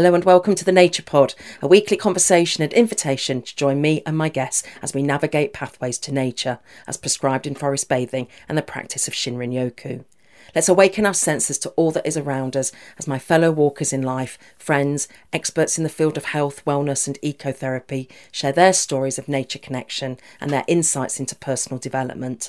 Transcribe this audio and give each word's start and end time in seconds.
Hello 0.00 0.14
and 0.14 0.24
welcome 0.24 0.54
to 0.54 0.64
the 0.64 0.72
Nature 0.72 1.02
Pod, 1.02 1.34
a 1.60 1.68
weekly 1.68 1.94
conversation 1.94 2.62
and 2.62 2.72
invitation 2.72 3.42
to 3.42 3.54
join 3.54 3.82
me 3.82 4.02
and 4.06 4.16
my 4.16 4.30
guests 4.30 4.66
as 4.80 4.94
we 4.94 5.02
navigate 5.02 5.52
pathways 5.52 5.98
to 5.98 6.10
nature, 6.10 6.58
as 6.86 6.96
prescribed 6.96 7.46
in 7.46 7.54
forest 7.54 7.86
bathing 7.86 8.26
and 8.48 8.56
the 8.56 8.62
practice 8.62 9.06
of 9.06 9.12
Shinrin 9.12 9.52
Yoku. 9.52 10.06
Let's 10.54 10.70
awaken 10.70 11.04
our 11.04 11.12
senses 11.12 11.58
to 11.58 11.68
all 11.72 11.90
that 11.90 12.06
is 12.06 12.16
around 12.16 12.56
us 12.56 12.72
as 12.96 13.06
my 13.06 13.18
fellow 13.18 13.50
walkers 13.50 13.92
in 13.92 14.00
life, 14.00 14.38
friends, 14.56 15.06
experts 15.34 15.76
in 15.76 15.84
the 15.84 15.90
field 15.90 16.16
of 16.16 16.24
health, 16.24 16.64
wellness, 16.64 17.06
and 17.06 17.20
ecotherapy 17.20 18.08
share 18.32 18.52
their 18.52 18.72
stories 18.72 19.18
of 19.18 19.28
nature 19.28 19.58
connection 19.58 20.16
and 20.40 20.50
their 20.50 20.64
insights 20.66 21.20
into 21.20 21.36
personal 21.36 21.78
development. 21.78 22.48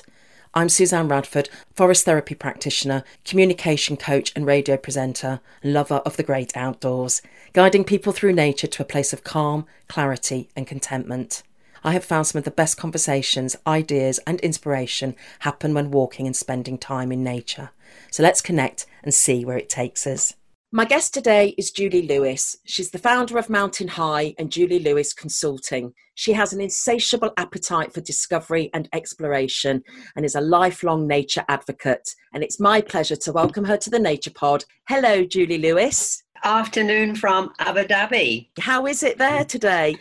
I'm 0.54 0.68
Suzanne 0.68 1.08
Radford, 1.08 1.48
forest 1.74 2.04
therapy 2.04 2.34
practitioner, 2.34 3.04
communication 3.24 3.96
coach, 3.96 4.32
and 4.36 4.44
radio 4.44 4.76
presenter, 4.76 5.40
lover 5.64 6.02
of 6.04 6.18
the 6.18 6.22
great 6.22 6.54
outdoors, 6.54 7.22
guiding 7.54 7.84
people 7.84 8.12
through 8.12 8.34
nature 8.34 8.66
to 8.66 8.82
a 8.82 8.86
place 8.86 9.14
of 9.14 9.24
calm, 9.24 9.64
clarity, 9.88 10.50
and 10.54 10.66
contentment. 10.66 11.42
I 11.82 11.92
have 11.92 12.04
found 12.04 12.26
some 12.26 12.38
of 12.38 12.44
the 12.44 12.50
best 12.50 12.76
conversations, 12.76 13.56
ideas, 13.66 14.20
and 14.26 14.40
inspiration 14.40 15.16
happen 15.38 15.72
when 15.72 15.90
walking 15.90 16.26
and 16.26 16.36
spending 16.36 16.76
time 16.76 17.10
in 17.12 17.24
nature. 17.24 17.70
So 18.10 18.22
let's 18.22 18.42
connect 18.42 18.84
and 19.02 19.14
see 19.14 19.46
where 19.46 19.56
it 19.56 19.70
takes 19.70 20.06
us. 20.06 20.34
My 20.74 20.86
guest 20.86 21.12
today 21.12 21.54
is 21.58 21.70
Julie 21.70 22.06
Lewis. 22.06 22.56
She's 22.64 22.92
the 22.92 22.98
founder 22.98 23.36
of 23.36 23.50
Mountain 23.50 23.88
High 23.88 24.34
and 24.38 24.50
Julie 24.50 24.78
Lewis 24.78 25.12
Consulting. 25.12 25.92
She 26.14 26.32
has 26.32 26.54
an 26.54 26.62
insatiable 26.62 27.30
appetite 27.36 27.92
for 27.92 28.00
discovery 28.00 28.70
and 28.72 28.88
exploration 28.94 29.84
and 30.16 30.24
is 30.24 30.34
a 30.34 30.40
lifelong 30.40 31.06
nature 31.06 31.44
advocate. 31.50 32.14
And 32.32 32.42
it's 32.42 32.58
my 32.58 32.80
pleasure 32.80 33.16
to 33.16 33.32
welcome 33.32 33.66
her 33.66 33.76
to 33.76 33.90
the 33.90 33.98
Nature 33.98 34.30
Pod. 34.30 34.64
Hello, 34.88 35.26
Julie 35.26 35.58
Lewis. 35.58 36.22
Afternoon 36.42 37.16
from 37.16 37.52
Abu 37.58 37.82
Dhabi. 37.82 38.48
How 38.58 38.86
is 38.86 39.02
it 39.02 39.18
there 39.18 39.44
today? 39.44 39.98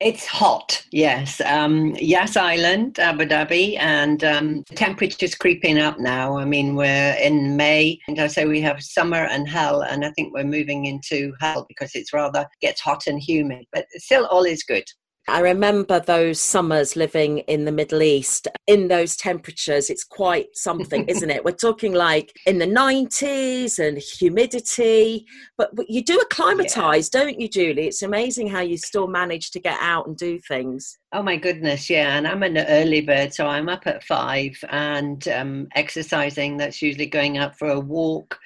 It's 0.00 0.26
hot, 0.26 0.84
yes. 0.90 1.40
Um, 1.40 1.94
Yas 1.96 2.36
Island, 2.36 2.98
Abu 2.98 3.26
Dhabi, 3.26 3.78
and 3.78 4.24
um, 4.24 4.64
the 4.68 4.74
temperature's 4.74 5.36
creeping 5.36 5.78
up 5.78 6.00
now. 6.00 6.36
I 6.36 6.44
mean, 6.44 6.74
we're 6.74 7.14
in 7.14 7.56
May, 7.56 8.00
and 8.08 8.18
I 8.18 8.26
say 8.26 8.44
we 8.44 8.60
have 8.60 8.82
summer 8.82 9.24
and 9.24 9.48
hell, 9.48 9.82
and 9.82 10.04
I 10.04 10.10
think 10.10 10.34
we're 10.34 10.44
moving 10.44 10.86
into 10.86 11.32
hell 11.40 11.64
because 11.68 11.92
it's 11.94 12.12
rather 12.12 12.44
gets 12.60 12.80
hot 12.80 13.06
and 13.06 13.22
humid, 13.22 13.66
but 13.72 13.86
still 13.96 14.26
all 14.26 14.44
is 14.44 14.64
good. 14.64 14.84
I 15.26 15.40
remember 15.40 16.00
those 16.00 16.38
summers 16.38 16.96
living 16.96 17.38
in 17.38 17.64
the 17.64 17.72
Middle 17.72 18.02
East 18.02 18.46
in 18.66 18.88
those 18.88 19.16
temperatures. 19.16 19.88
It's 19.88 20.04
quite 20.04 20.48
something, 20.54 21.04
isn't 21.08 21.30
it? 21.30 21.44
We're 21.44 21.52
talking 21.52 21.94
like 21.94 22.38
in 22.46 22.58
the 22.58 22.66
90s 22.66 23.78
and 23.78 23.96
humidity, 23.98 25.26
but, 25.56 25.70
you 25.88 26.02
do 26.02 26.18
acclimatize, 26.18 27.10
yeah. 27.12 27.20
don't 27.20 27.40
you, 27.40 27.48
Julie? 27.48 27.86
It's 27.86 28.02
amazing 28.02 28.48
how 28.48 28.60
you 28.60 28.76
still 28.76 29.06
manage 29.06 29.50
to 29.52 29.60
get 29.60 29.78
out 29.80 30.06
and 30.06 30.16
do 30.16 30.38
things. 30.40 30.98
Oh 31.12 31.22
my 31.22 31.36
goodness, 31.36 31.88
yeah. 31.88 32.16
And 32.16 32.26
I'm 32.26 32.42
an 32.42 32.58
early 32.58 33.00
bird, 33.00 33.32
so 33.32 33.46
I'm 33.46 33.68
up 33.68 33.86
at 33.86 34.04
five 34.04 34.56
and 34.68 35.26
um, 35.28 35.68
exercising. 35.74 36.56
That's 36.56 36.82
usually 36.82 37.06
going 37.06 37.38
out 37.38 37.58
for 37.58 37.68
a 37.68 37.80
walk 37.80 38.38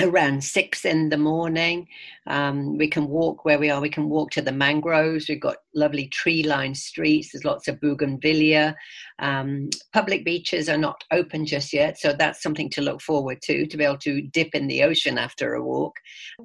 around 0.00 0.42
six 0.42 0.84
in 0.84 1.10
the 1.10 1.18
morning. 1.18 1.86
Um, 2.26 2.78
we 2.78 2.88
can 2.88 3.08
walk 3.08 3.44
where 3.44 3.58
we 3.58 3.68
are. 3.68 3.80
We 3.80 3.90
can 3.90 4.08
walk 4.08 4.30
to 4.32 4.42
the 4.42 4.52
mangroves. 4.52 5.28
We've 5.28 5.40
got 5.40 5.56
lovely 5.74 6.08
tree-lined 6.08 6.76
streets. 6.76 7.32
There's 7.32 7.44
lots 7.44 7.68
of 7.68 7.78
bougainvillea. 7.80 8.74
Um, 9.18 9.68
public 9.92 10.24
beaches 10.24 10.68
are 10.68 10.78
not 10.78 11.04
open 11.12 11.44
just 11.44 11.72
yet, 11.72 11.98
so 11.98 12.12
that's 12.12 12.42
something 12.42 12.70
to 12.70 12.80
look 12.80 13.02
forward 13.02 13.42
to. 13.42 13.66
To 13.66 13.76
be 13.76 13.84
able 13.84 13.98
to 13.98 14.22
dip 14.22 14.54
in 14.54 14.66
the 14.66 14.82
ocean 14.82 15.18
after 15.18 15.54
a 15.54 15.62
walk. 15.62 15.94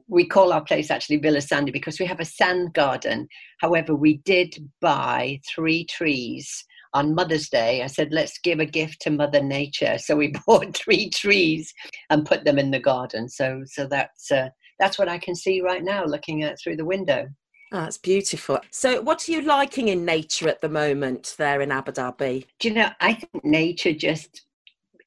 We 0.08 0.28
call 0.28 0.52
our 0.52 0.64
place 0.64 0.92
actually 0.92 1.18
Villa 1.18 1.42
Sandy 1.42 1.72
because 1.72 2.00
we 2.00 2.06
have 2.06 2.20
a 2.20 2.26
sand 2.26 2.74
garden. 2.74 3.28
However, 3.60 3.96
we 3.96 4.18
did 4.18 4.70
buy 4.82 5.40
three 5.56 5.86
trees 5.86 6.66
on 6.94 7.16
Mother's 7.16 7.50
Day, 7.50 7.84
I 7.84 7.88
said, 7.88 8.10
let's 8.12 8.40
give 8.40 8.60
a 8.60 8.66
gift 8.66 9.02
to 9.02 9.10
Mother 9.10 9.42
Nature. 9.42 9.98
So 9.98 10.16
we 10.16 10.34
bought 10.48 10.76
three 10.76 11.10
trees 11.10 11.74
and 12.10 12.26
put 12.26 12.46
them 12.46 12.60
in 12.60 12.72
the 12.72 12.80
garden. 12.80 13.30
So, 13.30 13.64
so 13.66 13.88
that's, 13.88 14.32
uh, 14.32 14.50
that's 14.80 15.00
what 15.00 15.10
I 15.10 15.18
can 15.18 15.36
see 15.36 15.62
right 15.62 15.84
now 15.84 16.06
looking 16.06 16.44
at 16.44 16.58
through 16.62 16.78
the 16.78 16.86
window. 16.86 17.28
Oh, 17.74 17.82
that's 17.82 17.98
beautiful. 17.98 18.60
So, 18.72 19.02
what 19.02 19.28
are 19.28 19.32
you 19.34 19.42
liking 19.42 19.90
in 19.90 20.06
nature 20.06 20.48
at 20.48 20.62
the 20.62 20.70
moment 20.70 21.36
there 21.38 21.60
in 21.60 21.70
Abu 21.70 21.92
Dhabi? 21.92 22.46
Do 22.60 22.70
you 22.70 22.74
know, 22.74 22.90
I 23.02 23.14
think 23.14 23.44
nature 23.44 23.92
just 23.92 24.47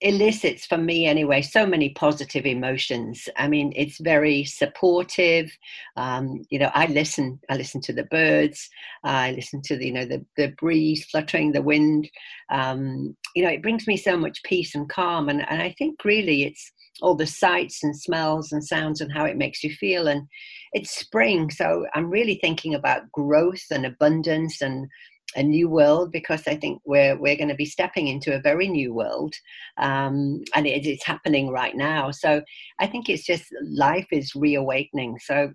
elicits 0.03 0.65
for 0.67 0.79
me 0.79 1.07
anyway 1.07 1.43
so 1.43 1.67
many 1.67 1.91
positive 1.91 2.47
emotions. 2.47 3.29
I 3.37 3.49
mean 3.49 3.73
it's 3.77 4.01
very 4.01 4.45
supportive. 4.45 5.51
Um, 5.97 6.43
you 6.51 6.59
know 6.59 6.71
i 6.75 6.87
listen 6.87 7.39
i 7.51 7.57
listen 7.57 7.81
to 7.83 7.93
the 7.93 8.05
birds. 8.05 8.69
I 9.05 9.33
listen 9.33 9.61
to 9.65 9.77
the 9.77 9.87
you 9.87 9.93
know 9.93 10.05
the, 10.05 10.25
the 10.37 10.49
breeze 10.59 11.05
fluttering 11.05 11.53
the 11.53 11.63
wind. 11.63 12.11
Um, 12.51 13.17
you 13.35 13.45
know 13.45 13.51
it 13.51 13.63
brings 13.63 13.87
me 13.87 13.97
so 13.97 14.17
much 14.17 14.43
peace 14.43 14.75
and 14.75 14.89
calm 14.89 15.29
and, 15.29 15.49
and 15.49 15.63
i 15.63 15.75
think 15.79 16.05
really 16.05 16.43
it's 16.45 16.73
all 17.03 17.15
the 17.15 17.27
sights 17.27 17.83
and 17.83 17.99
smells 17.99 18.53
and 18.53 18.63
sounds 18.65 19.01
and 19.01 19.13
how 19.13 19.25
it 19.25 19.37
makes 19.37 19.63
you 19.65 19.73
feel 19.75 20.09
and 20.09 20.27
it's 20.73 20.97
spring. 20.99 21.51
So 21.51 21.87
i'm 21.95 22.11
really 22.11 22.39
thinking 22.41 22.75
about 22.75 23.11
growth 23.13 23.65
and 23.71 23.87
abundance 23.87 24.61
and 24.63 24.89
a 25.37 25.43
new 25.43 25.69
world 25.69 26.13
because 26.13 26.43
I 26.47 26.57
think 26.57 26.81
we're 26.85 27.17
we're 27.19 27.37
going 27.37 27.49
to 27.49 27.55
be 27.55 27.67
stepping 27.67 28.09
into 28.09 28.35
a 28.35 28.41
very 28.41 28.69
new 28.69 28.93
world, 28.93 29.35
um, 29.79 30.43
and 30.55 30.67
it 30.67 30.87
is 30.87 31.03
happening 31.05 31.51
right 31.51 31.77
now. 31.77 32.11
So 32.11 32.43
I 32.81 32.87
think 32.87 33.09
it's 33.09 33.25
just 33.25 33.45
life 33.63 34.07
is 34.11 34.35
reawakening. 34.35 35.19
So 35.21 35.53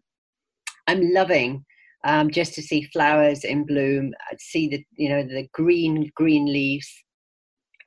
I'm 0.87 1.11
loving 1.11 1.65
um, 2.05 2.29
just 2.29 2.53
to 2.53 2.61
see 2.61 2.83
flowers 2.93 3.43
in 3.43 3.65
bloom, 3.65 4.13
uh, 4.31 4.35
see 4.39 4.67
the 4.67 4.85
you 4.95 5.09
know 5.09 5.23
the 5.23 5.47
green 5.53 6.11
green 6.15 6.45
leaves, 6.45 6.89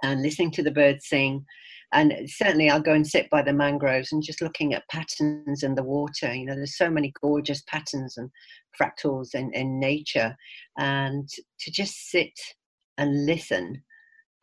and 0.03 0.22
listening 0.22 0.50
to 0.53 0.62
the 0.62 0.71
birds 0.71 1.09
sing 1.09 1.44
and 1.93 2.12
certainly 2.26 2.69
I'll 2.69 2.81
go 2.81 2.93
and 2.93 3.06
sit 3.06 3.31
by 3.31 3.43
the 3.43 3.53
mangroves 3.53 4.12
and 4.12 4.22
just 4.22 4.43
looking 4.43 4.75
at 4.75 4.88
patterns 4.91 5.62
in 5.62 5.75
the 5.75 5.82
water. 5.82 6.34
You 6.34 6.47
know, 6.47 6.54
there's 6.54 6.76
so 6.76 6.91
many 6.91 7.12
gorgeous 7.21 7.62
patterns 7.66 8.19
and 8.19 8.31
fractals 8.81 9.34
in, 9.34 9.53
in 9.54 9.81
nature, 9.81 10.37
and 10.77 11.28
to 11.60 11.71
just 11.71 12.10
sit 12.10 12.38
and 12.98 13.27
listen 13.27 13.82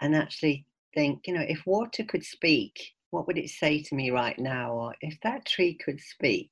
and 0.01 0.16
actually 0.16 0.66
think, 0.94 1.28
you 1.28 1.34
know, 1.34 1.45
if 1.47 1.66
water 1.66 2.03
could 2.03 2.23
speak, 2.23 2.73
what 3.11 3.28
would 3.28 3.38
it 3.38 3.50
say 3.50 3.81
to 3.84 3.95
me 3.95 4.09
right 4.09 4.38
now? 4.39 4.72
Or 4.73 4.95
if 5.01 5.17
that 5.22 5.45
tree 5.45 5.78
could 5.84 6.00
speak, 6.01 6.50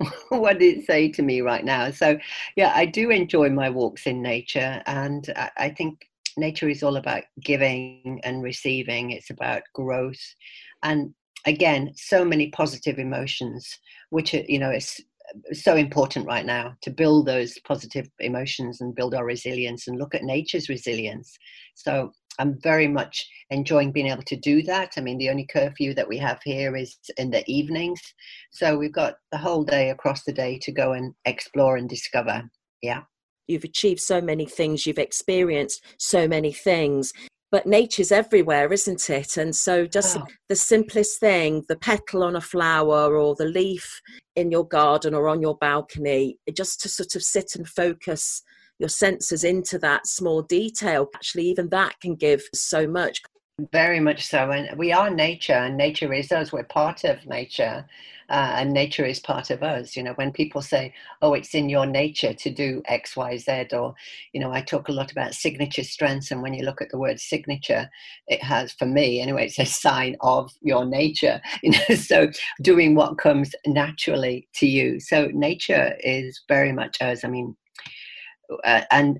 what 0.30 0.58
did 0.58 0.78
it 0.78 0.86
say 0.86 1.10
to 1.10 1.22
me 1.22 1.40
right 1.40 1.64
now? 1.64 1.90
So, 1.90 2.18
yeah, 2.56 2.72
I 2.74 2.86
do 2.86 3.10
enjoy 3.10 3.50
my 3.50 3.68
walks 3.68 4.06
in 4.06 4.22
nature, 4.22 4.82
and 4.86 5.28
I, 5.36 5.50
I 5.56 5.70
think 5.70 6.07
nature 6.38 6.68
is 6.68 6.82
all 6.82 6.96
about 6.96 7.24
giving 7.42 8.20
and 8.24 8.42
receiving 8.42 9.10
it's 9.10 9.30
about 9.30 9.62
growth. 9.74 10.20
And 10.82 11.14
again 11.46 11.92
so 11.94 12.24
many 12.24 12.50
positive 12.50 12.98
emotions 12.98 13.78
which 14.10 14.34
are 14.34 14.42
you 14.48 14.58
know 14.58 14.70
it's 14.70 15.00
so 15.52 15.76
important 15.76 16.26
right 16.26 16.46
now 16.46 16.74
to 16.82 16.90
build 16.90 17.26
those 17.26 17.58
positive 17.66 18.08
emotions 18.18 18.80
and 18.80 18.94
build 18.94 19.14
our 19.14 19.24
resilience 19.24 19.86
and 19.86 19.98
look 19.98 20.14
at 20.14 20.22
nature's 20.22 20.68
resilience. 20.68 21.36
So 21.74 22.12
i'm 22.40 22.58
very 22.60 22.86
much 22.86 23.26
enjoying 23.50 23.92
being 23.92 24.08
able 24.08 24.22
to 24.22 24.36
do 24.36 24.62
that. 24.62 24.92
I 24.96 25.00
mean 25.00 25.18
the 25.18 25.30
only 25.30 25.46
curfew 25.46 25.94
that 25.94 26.08
we 26.08 26.18
have 26.18 26.40
here 26.44 26.76
is 26.76 26.96
in 27.16 27.30
the 27.30 27.44
evenings. 27.50 28.00
So 28.50 28.76
we've 28.76 28.92
got 28.92 29.16
the 29.32 29.38
whole 29.38 29.64
day 29.64 29.90
across 29.90 30.24
the 30.24 30.32
day 30.32 30.58
to 30.62 30.72
go 30.72 30.92
and 30.92 31.14
explore 31.24 31.76
and 31.76 31.88
discover. 31.88 32.42
Yeah 32.82 33.02
you've 33.48 33.64
achieved 33.64 34.00
so 34.00 34.20
many 34.20 34.46
things, 34.46 34.86
you've 34.86 34.98
experienced 34.98 35.84
so 35.98 36.28
many 36.28 36.52
things. 36.52 37.12
But 37.50 37.66
nature's 37.66 38.12
everywhere, 38.12 38.70
isn't 38.72 39.08
it? 39.08 39.38
And 39.38 39.56
so, 39.56 39.86
just 39.86 40.18
oh. 40.18 40.24
the 40.50 40.56
simplest 40.56 41.18
thing 41.18 41.64
the 41.68 41.76
petal 41.76 42.22
on 42.22 42.36
a 42.36 42.42
flower 42.42 43.16
or 43.16 43.34
the 43.34 43.46
leaf 43.46 44.02
in 44.36 44.50
your 44.50 44.66
garden 44.66 45.14
or 45.14 45.28
on 45.28 45.40
your 45.40 45.56
balcony, 45.56 46.38
just 46.54 46.80
to 46.82 46.88
sort 46.90 47.14
of 47.16 47.22
sit 47.22 47.54
and 47.54 47.66
focus 47.66 48.42
your 48.78 48.90
senses 48.90 49.44
into 49.44 49.78
that 49.78 50.06
small 50.06 50.42
detail, 50.42 51.08
actually, 51.14 51.48
even 51.48 51.68
that 51.70 51.98
can 52.00 52.14
give 52.14 52.42
so 52.54 52.86
much. 52.86 53.22
Very 53.72 53.98
much 53.98 54.26
so. 54.26 54.50
And 54.50 54.78
we 54.78 54.92
are 54.92 55.10
nature, 55.10 55.54
and 55.54 55.76
nature 55.76 56.12
is 56.12 56.30
us. 56.30 56.52
We're 56.52 56.64
part 56.64 57.04
of 57.04 57.26
nature 57.26 57.86
uh, 58.30 58.54
and 58.56 58.72
nature 58.72 59.04
is 59.04 59.20
part 59.20 59.50
of 59.50 59.62
us. 59.62 59.96
You 59.96 60.02
know, 60.02 60.12
when 60.14 60.32
people 60.32 60.62
say, 60.62 60.92
"Oh, 61.22 61.34
it's 61.34 61.54
in 61.54 61.68
your 61.68 61.86
nature 61.86 62.34
to 62.34 62.50
do 62.50 62.82
X, 62.86 63.16
Y, 63.16 63.36
Z," 63.38 63.68
or 63.72 63.94
you 64.32 64.40
know, 64.40 64.52
I 64.52 64.60
talk 64.60 64.88
a 64.88 64.92
lot 64.92 65.12
about 65.12 65.34
signature 65.34 65.84
strengths, 65.84 66.30
and 66.30 66.42
when 66.42 66.54
you 66.54 66.64
look 66.64 66.82
at 66.82 66.90
the 66.90 66.98
word 66.98 67.20
signature, 67.20 67.88
it 68.26 68.42
has, 68.42 68.72
for 68.72 68.86
me 68.86 69.20
anyway, 69.20 69.46
it's 69.46 69.58
a 69.58 69.66
sign 69.66 70.16
of 70.20 70.50
your 70.60 70.84
nature. 70.84 71.40
You 71.62 71.72
know, 71.72 71.96
so 71.96 72.28
doing 72.62 72.94
what 72.94 73.18
comes 73.18 73.50
naturally 73.66 74.48
to 74.54 74.66
you. 74.66 75.00
So 75.00 75.28
nature 75.32 75.96
is 76.00 76.40
very 76.48 76.72
much 76.72 76.96
us. 77.02 77.24
I 77.24 77.28
mean, 77.28 77.56
uh, 78.64 78.82
and 78.90 79.18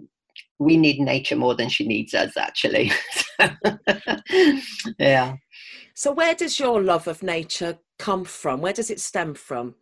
we 0.58 0.76
need 0.76 1.00
nature 1.00 1.36
more 1.36 1.54
than 1.54 1.68
she 1.68 1.86
needs 1.86 2.14
us 2.14 2.36
actually 2.36 2.90
yeah 4.98 5.36
so 5.94 6.12
where 6.12 6.34
does 6.34 6.58
your 6.58 6.82
love 6.82 7.06
of 7.06 7.22
nature 7.22 7.78
come 7.98 8.24
from? 8.24 8.60
Where 8.60 8.72
does 8.72 8.90
it 8.90 9.00
stem 9.00 9.34
from? 9.34 9.74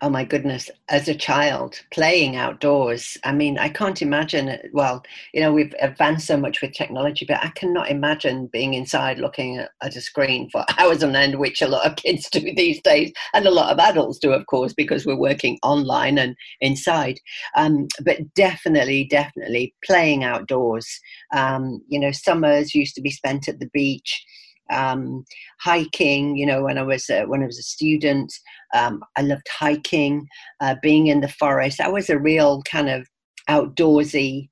oh 0.00 0.08
my 0.08 0.24
goodness, 0.24 0.70
as 0.88 1.08
a 1.08 1.14
child 1.14 1.80
playing 1.92 2.36
outdoors. 2.36 3.16
I 3.24 3.32
mean, 3.32 3.58
I 3.58 3.68
can't 3.68 4.00
imagine 4.00 4.48
it. 4.48 4.70
Well, 4.72 5.02
you 5.34 5.40
know, 5.40 5.52
we've 5.52 5.74
advanced 5.80 6.28
so 6.28 6.36
much 6.36 6.62
with 6.62 6.72
technology, 6.72 7.24
but 7.26 7.42
I 7.42 7.48
cannot 7.50 7.90
imagine 7.90 8.48
being 8.52 8.74
inside 8.74 9.18
looking 9.18 9.58
at, 9.58 9.70
at, 9.82 9.96
a 9.96 10.00
screen 10.00 10.48
for 10.50 10.64
hours 10.78 11.02
on 11.02 11.16
end, 11.16 11.38
which 11.38 11.62
a 11.62 11.68
lot 11.68 11.84
of 11.84 11.96
kids 11.96 12.30
do 12.30 12.40
these 12.54 12.80
days, 12.82 13.12
and 13.34 13.46
a 13.46 13.50
lot 13.50 13.72
of 13.72 13.78
adults 13.80 14.18
do, 14.18 14.32
of 14.32 14.46
course, 14.46 14.72
because 14.72 15.04
we're 15.04 15.16
working 15.16 15.58
online 15.64 16.18
and 16.18 16.36
inside. 16.60 17.18
Um, 17.56 17.88
but 18.04 18.18
definitely, 18.34 19.04
definitely 19.04 19.74
playing 19.84 20.22
outdoors. 20.22 21.00
Um, 21.34 21.82
you 21.88 21.98
know, 21.98 22.12
summers 22.12 22.74
used 22.74 22.94
to 22.94 23.02
be 23.02 23.10
spent 23.10 23.48
at 23.48 23.58
the 23.58 23.70
beach 23.72 24.24
um, 24.72 25.24
hiking. 25.60 26.36
You 26.36 26.46
know, 26.46 26.64
when 26.64 26.78
I 26.78 26.82
was 26.82 27.08
uh, 27.10 27.24
when 27.26 27.42
I 27.42 27.46
was 27.46 27.58
a 27.58 27.62
student, 27.62 28.32
um, 28.74 29.02
I 29.16 29.22
loved 29.22 29.46
hiking, 29.50 30.26
uh, 30.60 30.76
being 30.82 31.08
in 31.08 31.20
the 31.20 31.28
forest. 31.28 31.80
I 31.80 31.88
was 31.88 32.10
a 32.10 32.18
real 32.18 32.62
kind 32.62 32.88
of 32.88 33.06
outdoorsy. 33.48 34.48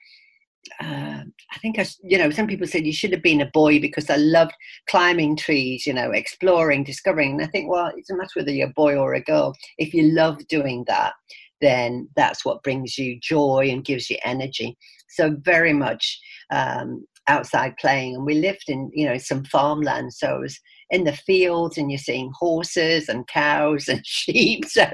Uh, 0.81 1.23
I 1.53 1.59
think 1.63 1.79
I, 1.79 1.87
you 2.03 2.19
know, 2.19 2.31
some 2.31 2.49
people 2.49 2.67
said 2.67 2.85
you 2.85 2.93
should 2.93 3.13
have 3.13 3.23
been 3.23 3.41
a 3.41 3.51
boy 3.53 3.81
because 3.81 4.11
I 4.11 4.17
loved 4.17 4.53
climbing 4.91 5.37
trees, 5.37 5.87
you 5.87 5.93
know, 5.93 6.11
exploring, 6.11 6.83
discovering. 6.83 7.33
And 7.33 7.43
I 7.43 7.47
think, 7.47 7.71
well, 7.71 7.87
it 7.87 7.97
doesn't 7.99 8.19
matter 8.19 8.31
whether 8.35 8.51
you're 8.51 8.69
a 8.69 8.73
boy 8.73 8.97
or 8.97 9.15
a 9.15 9.23
girl. 9.23 9.55
If 9.79 9.95
you 9.95 10.13
love 10.13 10.45
doing 10.49 10.85
that, 10.89 11.13
then 11.61 12.09
that's 12.17 12.45
what 12.45 12.63
brings 12.63 12.99
you 12.99 13.19
joy 13.21 13.69
and 13.71 13.85
gives 13.85 14.11
you 14.11 14.19
energy. 14.25 14.77
So 15.09 15.37
very 15.41 15.73
much 15.73 16.19
um, 16.51 17.07
outside 17.29 17.77
playing 17.79 18.15
and 18.15 18.25
we 18.25 18.35
lived 18.35 18.65
in 18.69 18.91
you 18.95 19.07
know 19.07 19.19
some 19.19 19.45
farmland 19.45 20.13
so 20.13 20.37
it 20.37 20.41
was 20.41 20.61
in 20.91 21.05
the 21.05 21.13
fields 21.13 21.77
and 21.77 21.91
you're 21.91 21.99
seeing 21.99 22.31
horses 22.39 23.09
and 23.09 23.27
cows 23.27 23.89
and 23.89 24.01
sheep 24.07 24.65
so 24.65 24.87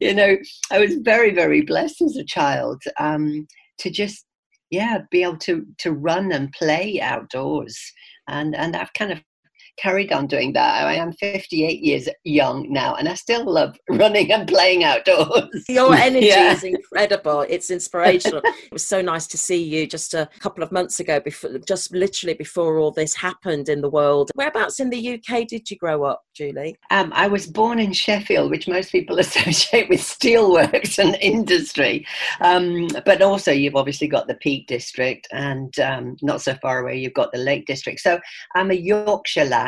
you 0.00 0.14
know 0.14 0.36
i 0.70 0.78
was 0.78 0.94
very 1.02 1.34
very 1.34 1.62
blessed 1.62 2.00
as 2.02 2.16
a 2.16 2.24
child 2.24 2.82
um, 2.98 3.46
to 3.78 3.90
just 3.90 4.24
yeah 4.70 4.98
be 5.10 5.22
able 5.22 5.36
to 5.36 5.66
to 5.78 5.92
run 5.92 6.32
and 6.32 6.52
play 6.52 7.00
outdoors 7.00 7.78
and 8.28 8.54
and 8.56 8.76
i've 8.76 8.92
kind 8.94 9.12
of 9.12 9.22
carried 9.78 10.12
on 10.12 10.26
doing 10.26 10.52
that. 10.52 10.84
I 10.84 10.94
am 10.94 11.12
58 11.12 11.80
years 11.80 12.08
young 12.24 12.70
now, 12.72 12.94
and 12.94 13.08
I 13.08 13.14
still 13.14 13.44
love 13.44 13.76
running 13.90 14.32
and 14.32 14.48
playing 14.48 14.84
outdoors. 14.84 15.64
Your 15.68 15.94
energy 15.94 16.26
yeah. 16.26 16.52
is 16.52 16.64
incredible. 16.64 17.42
It's 17.48 17.70
inspirational. 17.70 18.42
it 18.44 18.72
was 18.72 18.86
so 18.86 19.00
nice 19.00 19.26
to 19.28 19.38
see 19.38 19.62
you 19.62 19.86
just 19.86 20.14
a 20.14 20.28
couple 20.40 20.62
of 20.62 20.72
months 20.72 21.00
ago, 21.00 21.20
before, 21.20 21.58
just 21.66 21.92
literally 21.92 22.34
before 22.34 22.78
all 22.78 22.90
this 22.90 23.14
happened 23.14 23.68
in 23.68 23.80
the 23.80 23.90
world. 23.90 24.30
Whereabouts 24.34 24.80
in 24.80 24.90
the 24.90 25.14
UK 25.14 25.46
did 25.46 25.70
you 25.70 25.76
grow 25.76 26.04
up, 26.04 26.22
Julie? 26.34 26.76
Um, 26.90 27.12
I 27.14 27.28
was 27.28 27.46
born 27.46 27.78
in 27.78 27.92
Sheffield, 27.92 28.50
which 28.50 28.68
most 28.68 28.92
people 28.92 29.18
associate 29.18 29.88
with 29.88 30.00
steelworks 30.00 30.98
and 30.98 31.16
industry. 31.20 32.06
Um, 32.40 32.88
but 33.04 33.22
also, 33.22 33.52
you've 33.52 33.76
obviously 33.76 34.08
got 34.08 34.26
the 34.26 34.34
Peak 34.36 34.66
District, 34.66 35.26
and 35.32 35.78
um, 35.78 36.16
not 36.22 36.40
so 36.42 36.54
far 36.60 36.80
away, 36.80 36.98
you've 36.98 37.14
got 37.14 37.32
the 37.32 37.38
Lake 37.38 37.66
District. 37.66 38.00
So 38.00 38.18
I'm 38.54 38.70
a 38.70 38.74
Yorkshire 38.74 39.44
lad 39.44 39.67